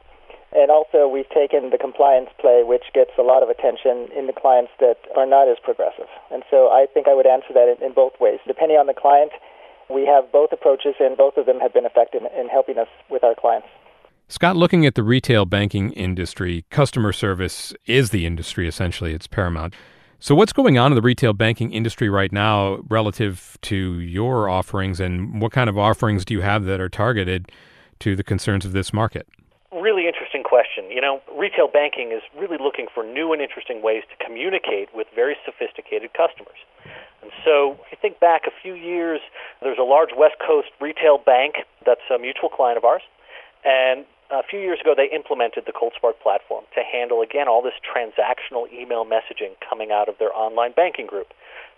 And 0.53 0.70
also, 0.70 1.08
we've 1.08 1.29
taken 1.29 1.70
the 1.70 1.77
compliance 1.77 2.29
play, 2.39 2.63
which 2.65 2.84
gets 2.93 3.12
a 3.17 3.22
lot 3.22 3.41
of 3.41 3.50
attention 3.50 4.12
in 4.12 4.27
the 4.27 4.34
clients 4.34 4.72
that 4.79 4.98
are 5.15 5.25
not 5.25 5.48
as 5.48 5.58
progressive. 5.63 6.12
And 6.29 6.43
so 6.51 6.67
I 6.67 6.88
think 6.93 7.08
I 7.08 7.13
would 7.15 7.27
answer 7.27 7.53
that 7.53 7.72
in, 7.72 7.86
in 7.86 7.93
both 7.93 8.20
ways. 8.20 8.39
Depending 8.46 8.77
on 8.77 8.88
the 8.88 8.93
client, 8.93 9.31
we 9.89 10.05
have 10.05 10.31
both 10.31 10.51
approaches, 10.51 10.96
and 11.00 11.15
both 11.15 11.38
of 11.38 11.46
them 11.46 11.60
have 11.60 11.74
been 11.74 11.86
effective 11.86 12.24
in 12.38 12.50
helping 12.50 12.77
us 12.77 12.88
with 13.10 13.24
our 13.24 13.36
clients. 13.36 13.67
Scott, 14.27 14.55
looking 14.55 14.86
at 14.86 14.96
the 14.96 15.03
retail 15.03 15.46
banking 15.46 15.91
industry, 15.91 16.65
customer 16.70 17.12
service 17.12 17.74
is 17.86 18.12
the 18.12 18.25
industry 18.25 18.67
essentially, 18.67 19.13
it's 19.13 19.27
paramount. 19.27 19.74
So, 20.20 20.36
what's 20.36 20.53
going 20.53 20.77
on 20.77 20.91
in 20.91 20.96
the 20.96 21.01
retail 21.01 21.34
banking 21.34 21.72
industry 21.72 22.08
right 22.08 22.31
now 22.31 22.77
relative 22.88 23.58
to 23.63 24.00
your 24.00 24.48
offerings, 24.48 25.00
and 25.00 25.41
what 25.41 25.51
kind 25.51 25.70
of 25.70 25.77
offerings 25.77 26.24
do 26.24 26.34
you 26.34 26.41
have 26.41 26.65
that 26.65 26.79
are 26.79 26.89
targeted 26.89 27.51
to 28.00 28.15
the 28.15 28.24
concerns 28.24 28.63
of 28.63 28.72
this 28.72 28.93
market? 28.93 29.27
Question. 30.51 30.91
You 30.91 31.00
know, 31.00 31.24
retail 31.31 31.72
banking 31.72 32.12
is 32.12 32.20
really 32.36 32.60
looking 32.60 32.91
for 32.93 33.08
new 33.08 33.31
and 33.31 33.41
interesting 33.41 33.79
ways 33.79 34.03
to 34.12 34.20
communicate 34.20 34.91
with 34.91 35.08
very 35.15 35.38
sophisticated 35.48 36.12
customers. 36.12 36.60
And 37.24 37.31
so, 37.48 37.79
if 37.88 37.96
you 37.96 37.98
think 38.01 38.20
back 38.20 38.43
a 38.51 38.51
few 38.62 38.75
years, 38.75 39.22
there's 39.63 39.79
a 39.79 39.88
large 39.88 40.12
West 40.12 40.36
Coast 40.46 40.67
retail 40.81 41.17
bank 41.17 41.63
that's 41.86 42.03
a 42.13 42.20
mutual 42.20 42.50
client 42.50 42.75
of 42.75 42.84
ours, 42.84 43.01
and 43.63 44.03
a 44.27 44.43
few 44.43 44.60
years 44.60 44.79
ago, 44.84 44.91
they 44.91 45.08
implemented 45.08 45.63
the 45.63 45.72
ColdSpark 45.72 46.20
platform 46.20 46.65
to 46.75 46.84
handle, 46.84 47.22
again, 47.22 47.48
all 47.48 47.63
this 47.63 47.79
transactional 47.79 48.67
email 48.75 49.05
messaging 49.05 49.55
coming 49.63 49.91
out 49.91 50.10
of 50.10 50.20
their 50.20 50.36
online 50.36 50.74
banking 50.75 51.08
group. 51.08 51.31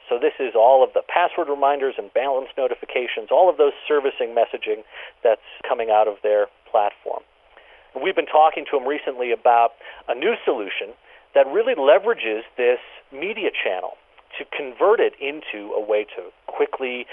So 0.09 0.17
this 0.17 0.33
is 0.39 0.53
all 0.57 0.83
of 0.83 0.93
the 0.97 1.03
password 1.05 1.45
reminders 1.47 1.93
and 1.97 2.13
balance 2.13 2.49
notifications, 2.57 3.29
all 3.29 3.49
of 3.49 3.57
those 3.57 3.73
servicing 3.87 4.33
messaging 4.33 4.81
that's 5.23 5.45
coming 5.61 5.89
out 5.89 6.07
of 6.07 6.17
their 6.23 6.47
platform. 6.69 7.21
We've 8.01 8.15
been 8.15 8.25
talking 8.25 8.65
to 8.71 8.77
them 8.77 8.87
recently 8.87 9.31
about 9.31 9.73
a 10.07 10.15
new 10.15 10.33
solution 10.43 10.97
that 11.35 11.45
really 11.47 11.75
leverages 11.75 12.41
this 12.57 12.79
media 13.11 13.49
channel 13.51 13.97
to 14.37 14.45
convert 14.45 14.99
it 14.99 15.13
into 15.21 15.73
a 15.73 15.81
way 15.81 16.05
to 16.15 16.31
quickly 16.47 17.05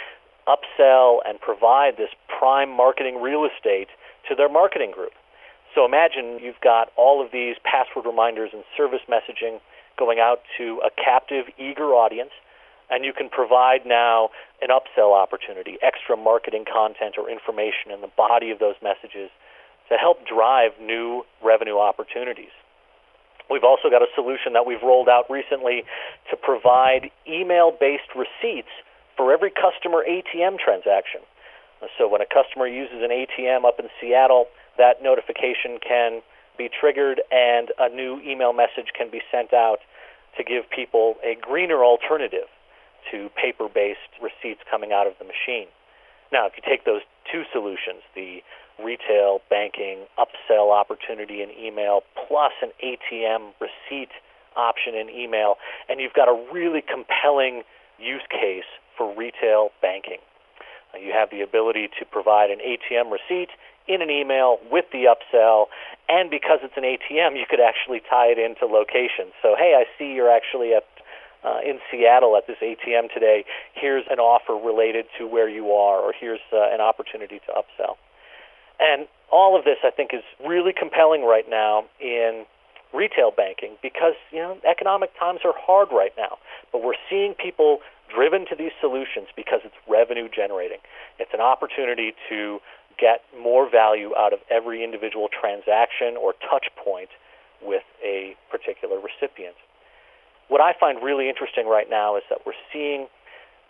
upsell 0.49 1.19
and 1.27 1.41
provide 1.41 1.97
this 1.97 2.09
prime 2.29 2.71
marketing 2.71 3.21
real 3.21 3.45
estate 3.45 3.89
to 4.29 4.35
their 4.35 4.49
marketing 4.49 4.91
group. 4.91 5.13
So 5.75 5.85
imagine 5.85 6.41
you've 6.43 6.61
got 6.63 6.89
all 6.97 7.25
of 7.25 7.31
these 7.31 7.57
password 7.63 8.07
reminders 8.07 8.51
and 8.53 8.65
service 8.77 9.03
messaging 9.09 9.61
going 9.99 10.19
out 10.19 10.41
to 10.59 10.81
a 10.85 10.91
captive, 10.91 11.45
eager 11.59 11.93
audience, 11.93 12.33
and 12.91 13.05
you 13.05 13.13
can 13.13 13.29
provide 13.29 13.87
now 13.87 14.31
an 14.61 14.69
upsell 14.69 15.15
opportunity, 15.15 15.79
extra 15.83 16.17
marketing 16.17 16.65
content 16.65 17.15
or 17.19 17.31
information 17.31 17.93
in 17.93 18.01
the 18.01 18.11
body 18.17 18.51
of 18.51 18.59
those 18.59 18.75
messages 18.83 19.31
to 19.91 19.97
help 19.97 20.27
drive 20.27 20.73
new 20.81 21.25
revenue 21.45 21.79
opportunities. 21.79 22.55
We've 23.51 23.65
also 23.65 23.91
got 23.91 24.03
a 24.03 24.07
solution 24.15 24.53
that 24.55 24.65
we've 24.65 24.83
rolled 24.83 25.09
out 25.09 25.29
recently 25.29 25.83
to 26.31 26.37
provide 26.37 27.11
email 27.27 27.75
based 27.75 28.15
receipts 28.15 28.71
for 29.17 29.33
every 29.33 29.51
customer 29.51 30.05
ATM 30.07 30.59
transaction. 30.59 31.21
So 31.99 32.07
when 32.07 32.21
a 32.21 32.27
customer 32.27 32.69
uses 32.69 33.03
an 33.03 33.11
ATM 33.11 33.65
up 33.65 33.81
in 33.81 33.89
Seattle, 34.01 34.47
that 34.79 35.03
notification 35.03 35.79
can 35.83 36.23
be 36.57 36.69
triggered 36.69 37.21
and 37.33 37.73
a 37.79 37.89
new 37.89 38.21
email 38.21 38.53
message 38.53 38.93
can 38.97 39.11
be 39.11 39.21
sent 39.33 39.53
out 39.53 39.79
to 40.37 40.45
give 40.45 40.71
people 40.71 41.17
a 41.25 41.35
greener 41.41 41.83
alternative 41.85 42.47
to 43.11 43.31
paper 43.35 43.67
based 43.67 44.13
receipts 44.23 44.61
coming 44.71 44.93
out 44.93 45.07
of 45.07 45.15
the 45.19 45.25
machine. 45.25 45.67
Now, 46.33 46.47
if 46.47 46.53
you 46.55 46.63
take 46.63 46.85
those 46.85 47.03
two 47.33 47.43
solutions, 47.51 48.05
the 48.15 48.45
retail 48.85 49.41
banking 49.49 50.07
upsell 50.19 50.73
opportunity 50.73 51.43
in 51.43 51.51
email 51.51 52.03
plus 52.29 52.53
an 52.63 52.71
ATM 52.83 53.53
receipt 53.61 54.11
option 54.57 54.95
in 54.95 55.09
email, 55.09 55.57
and 55.89 56.01
you've 56.01 56.15
got 56.15 56.29
a 56.29 56.37
really 56.53 56.83
compelling 56.83 57.63
use 57.99 58.25
case 58.31 58.69
for 58.97 59.15
retail 59.17 59.71
banking. 59.81 60.19
You 60.99 61.13
have 61.13 61.31
the 61.31 61.41
ability 61.41 61.89
to 62.01 62.05
provide 62.05 62.51
an 62.51 62.59
ATM 62.59 63.13
receipt 63.13 63.51
in 63.87 64.03
an 64.03 64.11
email 64.11 64.59
with 64.71 64.87
the 64.93 65.07
upsell, 65.07 65.67
and 66.09 66.31
because 66.31 66.59
it's 66.63 66.77
an 66.77 66.83
ATM, 66.83 67.39
you 67.39 67.45
could 67.49 67.61
actually 67.61 68.01
tie 68.01 68.27
it 68.27 68.39
into 68.39 68.67
location. 68.67 69.31
So, 69.43 69.55
hey, 69.57 69.79
I 69.79 69.87
see 69.99 70.13
you're 70.13 70.31
actually 70.31 70.75
at 70.75 70.85
uh, 71.43 71.61
in 71.65 71.79
Seattle 71.91 72.37
at 72.37 72.47
this 72.47 72.59
ATM 72.63 73.13
today. 73.15 73.45
Here's 73.75 74.05
an 74.11 74.19
offer 74.19 74.53
related 74.55 75.07
to 75.19 75.27
where 75.27 75.49
you 75.49 75.73
are, 75.73 76.01
or 76.01 76.13
here's 76.13 76.41
uh, 76.53 76.69
an 76.71 76.81
opportunity 76.81 77.41
to 77.47 77.53
upsell. 77.53 77.97
And 78.81 79.07
all 79.31 79.59
of 79.59 79.65
this, 79.65 79.79
I 79.85 79.91
think, 79.91 80.11
is 80.13 80.23
really 80.45 80.73
compelling 80.73 81.23
right 81.23 81.49
now 81.49 81.85
in 82.01 82.47
retail 82.93 83.31
banking 83.31 83.77
because 83.83 84.15
you 84.33 84.39
know 84.39 84.59
economic 84.69 85.17
times 85.19 85.41
are 85.45 85.55
hard 85.57 85.89
right 85.93 86.13
now. 86.17 86.39
But 86.73 86.83
we're 86.83 86.99
seeing 87.09 87.35
people 87.35 87.79
driven 88.13 88.47
to 88.47 88.57
these 88.57 88.73
solutions 88.81 89.29
because 89.37 89.61
it's 89.65 89.75
revenue 89.89 90.29
generating. 90.29 90.79
It's 91.19 91.31
an 91.33 91.41
opportunity 91.41 92.15
to 92.29 92.59
get 92.99 93.23
more 93.39 93.71
value 93.71 94.13
out 94.17 94.33
of 94.33 94.41
every 94.51 94.83
individual 94.83 95.29
transaction 95.29 96.17
or 96.21 96.35
touch 96.51 96.67
point 96.77 97.11
with 97.63 97.85
a 98.05 98.35
particular 98.51 98.99
recipient. 98.99 99.55
What 100.49 100.61
I 100.61 100.75
find 100.79 100.99
really 101.03 101.29
interesting 101.29 101.69
right 101.69 101.89
now 101.89 102.17
is 102.17 102.25
that 102.29 102.41
we're 102.45 102.59
seeing 102.73 103.07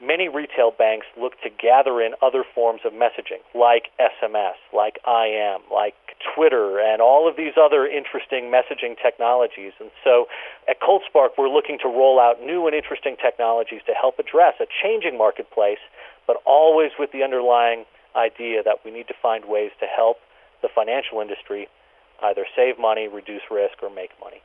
many 0.00 0.28
retail 0.28 0.70
banks 0.70 1.06
look 1.20 1.40
to 1.42 1.50
gather 1.50 2.00
in 2.00 2.14
other 2.22 2.44
forms 2.54 2.80
of 2.84 2.92
messaging, 2.92 3.40
like 3.54 3.90
SMS, 4.00 4.56
like 4.72 4.98
IM, 5.06 5.60
like 5.72 5.94
Twitter, 6.34 6.80
and 6.80 7.00
all 7.00 7.28
of 7.28 7.36
these 7.36 7.52
other 7.60 7.86
interesting 7.86 8.50
messaging 8.50 8.96
technologies. 9.00 9.72
And 9.80 9.90
so 10.02 10.26
at 10.68 10.80
ColdSpark, 10.80 11.30
we're 11.38 11.48
looking 11.48 11.78
to 11.82 11.88
roll 11.88 12.20
out 12.20 12.40
new 12.40 12.66
and 12.66 12.74
interesting 12.74 13.16
technologies 13.20 13.80
to 13.86 13.92
help 13.92 14.18
address 14.18 14.54
a 14.60 14.66
changing 14.82 15.16
marketplace, 15.16 15.80
but 16.26 16.36
always 16.44 16.90
with 16.98 17.12
the 17.12 17.22
underlying 17.22 17.84
idea 18.16 18.62
that 18.62 18.84
we 18.84 18.90
need 18.90 19.08
to 19.08 19.14
find 19.22 19.44
ways 19.46 19.70
to 19.80 19.86
help 19.86 20.18
the 20.62 20.68
financial 20.74 21.20
industry 21.20 21.68
either 22.22 22.44
save 22.54 22.78
money, 22.78 23.08
reduce 23.08 23.42
risk, 23.50 23.82
or 23.82 23.88
make 23.88 24.10
money. 24.20 24.42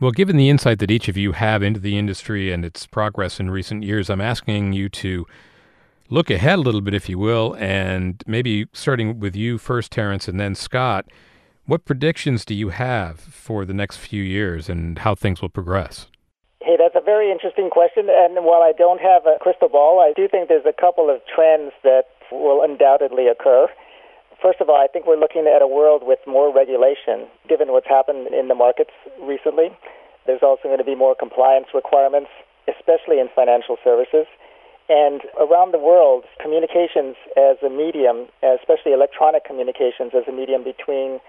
Well, 0.00 0.12
given 0.12 0.38
the 0.38 0.48
insight 0.48 0.78
that 0.78 0.90
each 0.90 1.08
of 1.08 1.18
you 1.18 1.32
have 1.32 1.62
into 1.62 1.78
the 1.78 1.98
industry 1.98 2.50
and 2.50 2.64
its 2.64 2.86
progress 2.86 3.38
in 3.38 3.50
recent 3.50 3.82
years, 3.82 4.08
I'm 4.08 4.22
asking 4.22 4.72
you 4.72 4.88
to 4.88 5.26
look 6.08 6.30
ahead 6.30 6.58
a 6.58 6.62
little 6.62 6.80
bit, 6.80 6.94
if 6.94 7.06
you 7.10 7.18
will, 7.18 7.54
and 7.58 8.24
maybe 8.26 8.66
starting 8.72 9.20
with 9.20 9.36
you 9.36 9.58
first, 9.58 9.92
Terence, 9.92 10.26
and 10.26 10.40
then 10.40 10.54
Scott. 10.54 11.04
What 11.66 11.84
predictions 11.84 12.46
do 12.46 12.54
you 12.54 12.70
have 12.70 13.20
for 13.20 13.66
the 13.66 13.74
next 13.74 13.98
few 13.98 14.22
years 14.22 14.70
and 14.70 15.00
how 15.00 15.14
things 15.14 15.42
will 15.42 15.50
progress? 15.50 16.06
Hey, 16.62 16.78
that's 16.78 16.96
a 16.96 17.04
very 17.04 17.30
interesting 17.30 17.68
question. 17.68 18.08
And 18.08 18.42
while 18.46 18.62
I 18.62 18.72
don't 18.76 19.02
have 19.02 19.26
a 19.26 19.38
crystal 19.38 19.68
ball, 19.68 20.00
I 20.00 20.14
do 20.16 20.26
think 20.28 20.48
there's 20.48 20.64
a 20.64 20.80
couple 20.80 21.10
of 21.10 21.20
trends 21.26 21.72
that 21.84 22.04
will 22.32 22.62
undoubtedly 22.62 23.28
occur. 23.28 23.68
First 24.40 24.60
of 24.60 24.70
all, 24.70 24.80
I 24.80 24.88
think 24.88 25.06
we're 25.06 25.20
looking 25.20 25.44
at 25.44 25.60
a 25.60 25.68
world 25.68 26.00
with 26.02 26.18
more 26.26 26.48
regulation, 26.48 27.28
given 27.46 27.72
what's 27.72 27.88
happened 27.88 28.32
in 28.32 28.48
the 28.48 28.54
markets 28.54 28.92
recently. 29.20 29.68
There's 30.26 30.40
also 30.42 30.64
going 30.64 30.80
to 30.80 30.84
be 30.84 30.94
more 30.94 31.14
compliance 31.14 31.68
requirements, 31.74 32.30
especially 32.64 33.20
in 33.20 33.28
financial 33.36 33.76
services. 33.84 34.24
And 34.88 35.20
around 35.36 35.72
the 35.72 35.78
world, 35.78 36.24
communications 36.40 37.16
as 37.36 37.60
a 37.60 37.68
medium, 37.68 38.32
especially 38.40 38.96
electronic 38.96 39.44
communications 39.44 40.16
as 40.16 40.24
a 40.26 40.32
medium 40.32 40.64
between 40.64 41.20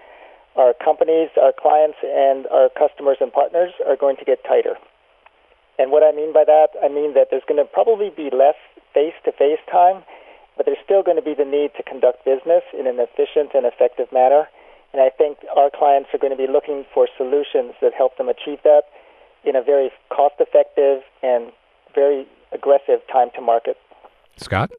our 0.56 0.72
companies, 0.72 1.28
our 1.36 1.52
clients, 1.52 1.98
and 2.02 2.48
our 2.48 2.68
customers 2.72 3.18
and 3.20 3.32
partners 3.32 3.72
are 3.86 3.96
going 3.96 4.16
to 4.16 4.24
get 4.24 4.42
tighter. 4.44 4.76
And 5.78 5.92
what 5.92 6.02
I 6.02 6.16
mean 6.16 6.32
by 6.32 6.44
that, 6.44 6.72
I 6.82 6.88
mean 6.88 7.12
that 7.12 7.28
there's 7.30 7.44
going 7.46 7.60
to 7.60 7.68
probably 7.68 8.08
be 8.08 8.32
less 8.32 8.56
face 8.92 9.16
to 9.24 9.32
face 9.32 9.60
time 9.70 10.02
but 10.56 10.66
there's 10.66 10.80
still 10.84 11.02
going 11.02 11.16
to 11.16 11.22
be 11.22 11.34
the 11.34 11.44
need 11.44 11.72
to 11.76 11.82
conduct 11.82 12.24
business 12.24 12.62
in 12.72 12.86
an 12.86 12.98
efficient 12.98 13.54
and 13.54 13.66
effective 13.66 14.12
manner. 14.12 14.48
And 14.92 15.00
I 15.00 15.08
think 15.08 15.38
our 15.56 15.70
clients 15.72 16.10
are 16.12 16.18
going 16.18 16.36
to 16.36 16.40
be 16.40 16.50
looking 16.50 16.84
for 16.92 17.08
solutions 17.16 17.72
that 17.80 17.94
help 17.96 18.18
them 18.18 18.28
achieve 18.28 18.60
that 18.64 18.84
in 19.44 19.56
a 19.56 19.62
very 19.62 19.90
cost 20.10 20.36
effective 20.38 21.02
and 21.22 21.52
very 21.94 22.26
aggressive 22.52 23.00
time 23.10 23.28
to 23.34 23.40
market. 23.40 23.76
Scott? 24.36 24.70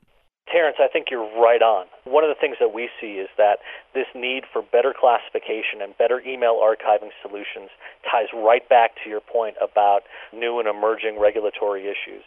Terence, 0.51 0.77
I 0.79 0.87
think 0.87 1.07
you're 1.09 1.25
right 1.39 1.61
on. 1.61 1.87
One 2.03 2.23
of 2.23 2.29
the 2.29 2.39
things 2.39 2.57
that 2.59 2.73
we 2.73 2.89
see 2.99 3.17
is 3.17 3.29
that 3.37 3.59
this 3.95 4.05
need 4.13 4.43
for 4.51 4.61
better 4.61 4.93
classification 4.93 5.81
and 5.81 5.97
better 5.97 6.21
email 6.21 6.59
archiving 6.61 7.09
solutions 7.21 7.69
ties 8.03 8.27
right 8.35 8.67
back 8.67 8.91
to 9.03 9.09
your 9.09 9.21
point 9.21 9.55
about 9.63 10.01
new 10.33 10.59
and 10.59 10.67
emerging 10.67 11.17
regulatory 11.17 11.83
issues. 11.83 12.21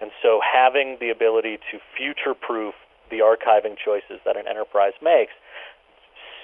And 0.00 0.10
so 0.22 0.40
having 0.44 0.98
the 1.00 1.10
ability 1.10 1.58
to 1.72 1.78
future 1.96 2.34
proof 2.34 2.74
the 3.12 3.20
archiving 3.20 3.76
choices 3.76 4.18
that 4.24 4.36
an 4.36 4.48
enterprise 4.48 4.96
makes. 5.04 5.36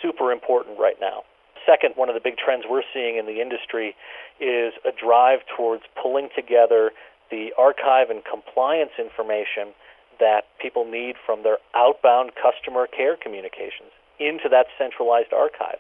Super 0.04 0.30
important 0.30 0.78
right 0.78 1.00
now. 1.00 1.24
Second, 1.64 1.96
one 1.96 2.08
of 2.08 2.14
the 2.14 2.20
big 2.22 2.36
trends 2.36 2.64
we're 2.68 2.86
seeing 2.94 3.16
in 3.16 3.26
the 3.26 3.40
industry 3.40 3.96
is 4.38 4.72
a 4.84 4.92
drive 4.92 5.40
towards 5.56 5.82
pulling 6.00 6.28
together 6.36 6.92
the 7.30 7.52
archive 7.58 8.08
and 8.08 8.22
compliance 8.24 8.92
information 9.00 9.74
that 10.20 10.44
people 10.60 10.84
need 10.84 11.16
from 11.24 11.42
their 11.42 11.58
outbound 11.74 12.32
customer 12.36 12.86
care 12.86 13.16
communications 13.16 13.90
into 14.20 14.48
that 14.48 14.66
centralized 14.78 15.32
archive. 15.32 15.78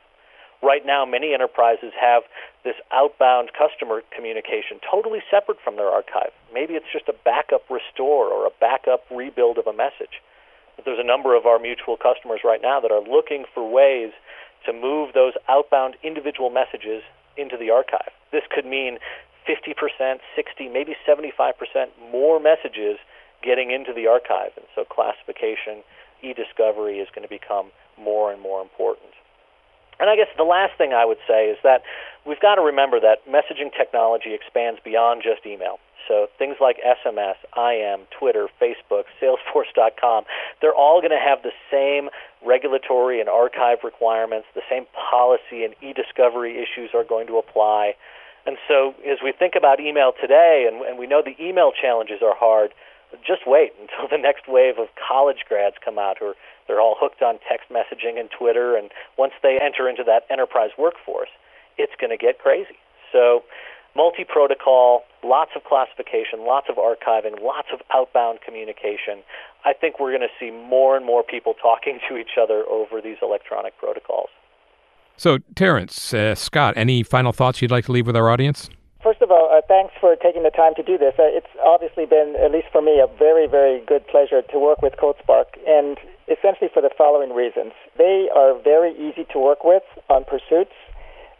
Right 0.62 0.84
now, 0.84 1.06
many 1.06 1.34
enterprises 1.34 1.92
have 1.94 2.24
this 2.64 2.74
outbound 2.92 3.50
customer 3.54 4.02
communication 4.14 4.82
totally 4.82 5.20
separate 5.30 5.58
from 5.62 5.76
their 5.76 5.88
archive. 5.88 6.34
Maybe 6.52 6.74
it's 6.74 6.90
just 6.92 7.08
a 7.08 7.14
backup 7.24 7.62
restore 7.70 8.26
or 8.26 8.46
a 8.46 8.50
backup 8.60 9.04
rebuild 9.10 9.58
of 9.58 9.66
a 9.68 9.72
message. 9.72 10.18
There's 10.84 10.98
a 10.98 11.06
number 11.06 11.36
of 11.36 11.46
our 11.46 11.58
mutual 11.58 11.96
customers 11.96 12.40
right 12.44 12.60
now 12.62 12.80
that 12.80 12.90
are 12.90 13.02
looking 13.02 13.44
for 13.52 13.68
ways 13.68 14.12
to 14.66 14.72
move 14.72 15.14
those 15.14 15.32
outbound 15.48 15.96
individual 16.02 16.50
messages 16.50 17.02
into 17.36 17.56
the 17.56 17.70
archive. 17.70 18.10
This 18.32 18.42
could 18.50 18.66
mean 18.66 18.98
50%, 19.48 20.18
60, 20.36 20.68
maybe 20.68 20.96
75% 21.06 21.52
more 22.10 22.40
messages 22.40 22.98
getting 23.42 23.70
into 23.70 23.92
the 23.92 24.06
archive. 24.06 24.52
And 24.56 24.66
so 24.74 24.84
classification, 24.84 25.82
e-discovery 26.22 26.98
is 26.98 27.08
going 27.14 27.26
to 27.26 27.30
become 27.30 27.70
more 27.98 28.32
and 28.32 28.42
more 28.42 28.60
important. 28.60 29.14
And 30.00 30.10
I 30.10 30.16
guess 30.16 30.28
the 30.36 30.44
last 30.44 30.76
thing 30.78 30.92
I 30.92 31.04
would 31.04 31.18
say 31.26 31.50
is 31.50 31.58
that 31.62 31.82
we've 32.28 32.40
got 32.40 32.56
to 32.56 32.62
remember 32.62 33.00
that 33.00 33.26
messaging 33.26 33.72
technology 33.76 34.34
expands 34.34 34.78
beyond 34.84 35.22
just 35.24 35.46
email. 35.46 35.80
So 36.06 36.28
things 36.38 36.56
like 36.60 36.78
SMS, 36.80 37.36
IM, 37.56 38.06
Twitter, 38.18 38.48
Facebook, 38.60 39.04
Salesforce.com, 39.20 40.24
they're 40.60 40.74
all 40.74 41.00
going 41.00 41.10
to 41.10 41.18
have 41.18 41.42
the 41.42 41.52
same 41.70 42.08
regulatory 42.44 43.20
and 43.20 43.28
archive 43.28 43.78
requirements, 43.84 44.46
the 44.54 44.62
same 44.70 44.86
policy 45.10 45.64
and 45.64 45.74
e-discovery 45.82 46.56
issues 46.56 46.90
are 46.94 47.04
going 47.04 47.26
to 47.26 47.36
apply. 47.36 47.94
And 48.46 48.56
so 48.66 48.94
as 49.04 49.18
we 49.22 49.32
think 49.32 49.54
about 49.56 49.80
email 49.80 50.12
today, 50.18 50.68
and, 50.70 50.82
and 50.82 50.98
we 50.98 51.06
know 51.06 51.22
the 51.22 51.36
email 51.42 51.72
challenges 51.72 52.20
are 52.22 52.34
hard, 52.34 52.72
just 53.26 53.42
wait 53.46 53.72
until 53.80 54.08
the 54.10 54.20
next 54.20 54.48
wave 54.48 54.78
of 54.78 54.88
college 54.96 55.44
grads 55.48 55.76
come 55.84 55.98
out 55.98 56.16
who 56.18 56.26
are 56.26 56.34
they're 56.66 56.80
all 56.80 56.96
hooked 57.00 57.22
on 57.22 57.38
text 57.48 57.70
messaging 57.72 58.20
and 58.20 58.28
Twitter 58.30 58.76
and 58.76 58.90
once 59.16 59.32
they 59.42 59.58
enter 59.58 59.88
into 59.88 60.04
that 60.04 60.24
enterprise 60.28 60.68
workforce, 60.76 61.30
it's 61.78 61.92
going 62.00 62.10
to 62.10 62.16
get 62.16 62.38
crazy. 62.38 62.76
So 63.12 63.42
multi 63.96 64.24
protocol, 64.24 65.02
lots 65.24 65.52
of 65.56 65.64
classification, 65.64 66.46
lots 66.46 66.68
of 66.68 66.76
archiving, 66.76 67.40
lots 67.42 67.68
of 67.72 67.80
outbound 67.92 68.40
communication. 68.44 69.22
I 69.64 69.72
think 69.72 69.98
we're 69.98 70.10
going 70.10 70.28
to 70.28 70.34
see 70.38 70.50
more 70.50 70.96
and 70.96 71.06
more 71.06 71.22
people 71.22 71.54
talking 71.62 71.98
to 72.08 72.16
each 72.16 72.38
other 72.40 72.64
over 72.70 73.00
these 73.00 73.18
electronic 73.22 73.78
protocols. 73.78 74.28
So, 75.16 75.38
Terence, 75.56 76.14
uh, 76.14 76.36
Scott, 76.36 76.74
any 76.76 77.02
final 77.02 77.32
thoughts 77.32 77.60
you'd 77.60 77.72
like 77.72 77.86
to 77.86 77.92
leave 77.92 78.06
with 78.06 78.14
our 78.14 78.30
audience? 78.30 78.70
First 79.02 79.20
of 79.20 79.30
all, 79.30 79.50
uh, 79.50 79.62
thanks 79.66 79.94
for 80.00 80.14
taking 80.16 80.44
the 80.44 80.50
time 80.50 80.74
to 80.76 80.82
do 80.82 80.98
this. 80.98 81.14
Uh, 81.18 81.26
it's 81.26 81.50
obviously 81.64 82.06
been, 82.06 82.36
at 82.38 82.52
least 82.52 82.68
for 82.70 82.82
me, 82.82 83.00
a 83.00 83.06
very, 83.18 83.48
very 83.48 83.82
good 83.86 84.06
pleasure 84.06 84.42
to 84.42 84.58
work 84.58 84.82
with 84.82 84.94
ColdSpark, 84.94 85.58
and 85.66 85.98
essentially 86.30 86.70
for 86.72 86.82
the 86.82 86.90
following 86.96 87.34
reasons. 87.34 87.72
They 87.96 88.28
are 88.34 88.58
very 88.58 88.92
easy 88.94 89.26
to 89.32 89.38
work 89.38 89.64
with 89.64 89.82
on 90.08 90.24
pursuits, 90.24 90.74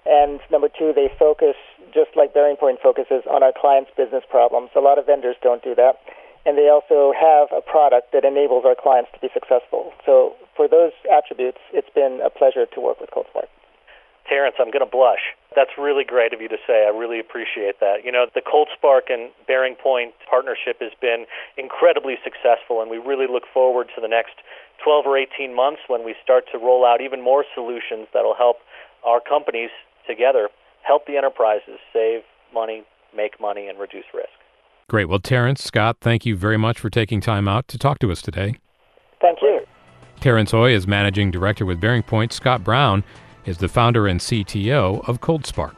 and 0.08 0.40
number 0.50 0.68
two, 0.68 0.92
they 0.96 1.12
focus 1.18 1.54
just 1.92 2.16
like 2.16 2.32
BearingPoint 2.32 2.80
focuses 2.82 3.22
on 3.28 3.42
our 3.42 3.52
clients' 3.52 3.90
business 3.96 4.24
problems. 4.28 4.70
A 4.74 4.80
lot 4.80 4.98
of 4.98 5.06
vendors 5.06 5.36
don't 5.42 5.62
do 5.62 5.74
that. 5.74 6.00
And 6.46 6.56
they 6.56 6.68
also 6.72 7.12
have 7.12 7.52
a 7.52 7.60
product 7.60 8.12
that 8.12 8.24
enables 8.24 8.64
our 8.64 8.74
clients 8.74 9.10
to 9.12 9.20
be 9.20 9.28
successful. 9.34 9.92
So, 10.06 10.34
for 10.56 10.66
those 10.66 10.92
attributes, 11.12 11.58
it's 11.72 11.90
been 11.94 12.20
a 12.24 12.30
pleasure 12.30 12.64
to 12.64 12.80
work 12.80 13.00
with 13.00 13.10
ColdSpark. 13.10 13.52
Terence, 14.28 14.56
I'm 14.58 14.70
going 14.70 14.84
to 14.84 14.90
blush. 14.90 15.36
That's 15.56 15.72
really 15.76 16.04
great 16.04 16.32
of 16.32 16.40
you 16.40 16.48
to 16.48 16.60
say. 16.66 16.84
I 16.86 16.92
really 16.92 17.18
appreciate 17.18 17.80
that. 17.80 18.04
You 18.04 18.12
know, 18.12 18.26
the 18.32 18.40
ColdSpark 18.44 19.12
and 19.12 19.30
BearingPoint 19.48 20.12
partnership 20.28 20.80
has 20.80 20.92
been 21.00 21.24
incredibly 21.56 22.16
successful, 22.22 22.80
and 22.80 22.90
we 22.90 22.98
really 22.98 23.26
look 23.26 23.44
forward 23.52 23.88
to 23.96 24.00
the 24.00 24.08
next 24.08 24.36
12 24.84 25.06
or 25.06 25.18
18 25.18 25.54
months 25.54 25.80
when 25.88 26.04
we 26.04 26.14
start 26.22 26.44
to 26.52 26.58
roll 26.58 26.84
out 26.84 27.00
even 27.00 27.20
more 27.20 27.44
solutions 27.54 28.06
that 28.12 28.22
will 28.22 28.36
help 28.36 28.58
our 29.04 29.20
companies 29.20 29.70
together 30.08 30.48
help 30.82 31.06
the 31.06 31.16
enterprises 31.16 31.78
save 31.92 32.22
money, 32.52 32.82
make 33.14 33.40
money, 33.40 33.68
and 33.68 33.78
reduce 33.78 34.06
risk. 34.14 34.28
Great. 34.88 35.04
Well, 35.04 35.18
Terence, 35.18 35.62
Scott, 35.62 35.98
thank 36.00 36.24
you 36.24 36.34
very 36.34 36.56
much 36.56 36.80
for 36.80 36.88
taking 36.88 37.20
time 37.20 37.46
out 37.46 37.68
to 37.68 37.78
talk 37.78 37.98
to 37.98 38.10
us 38.10 38.22
today. 38.22 38.56
Thank 39.20 39.40
you. 39.42 39.60
Terence 40.20 40.54
Oi 40.54 40.72
is 40.72 40.86
Managing 40.86 41.30
Director 41.30 41.66
with 41.66 41.80
BearingPoint. 41.80 42.32
Scott 42.32 42.64
Brown 42.64 43.04
is 43.44 43.58
the 43.58 43.68
founder 43.68 44.06
and 44.06 44.18
CTO 44.18 45.06
of 45.06 45.20
ColdSpark. 45.20 45.74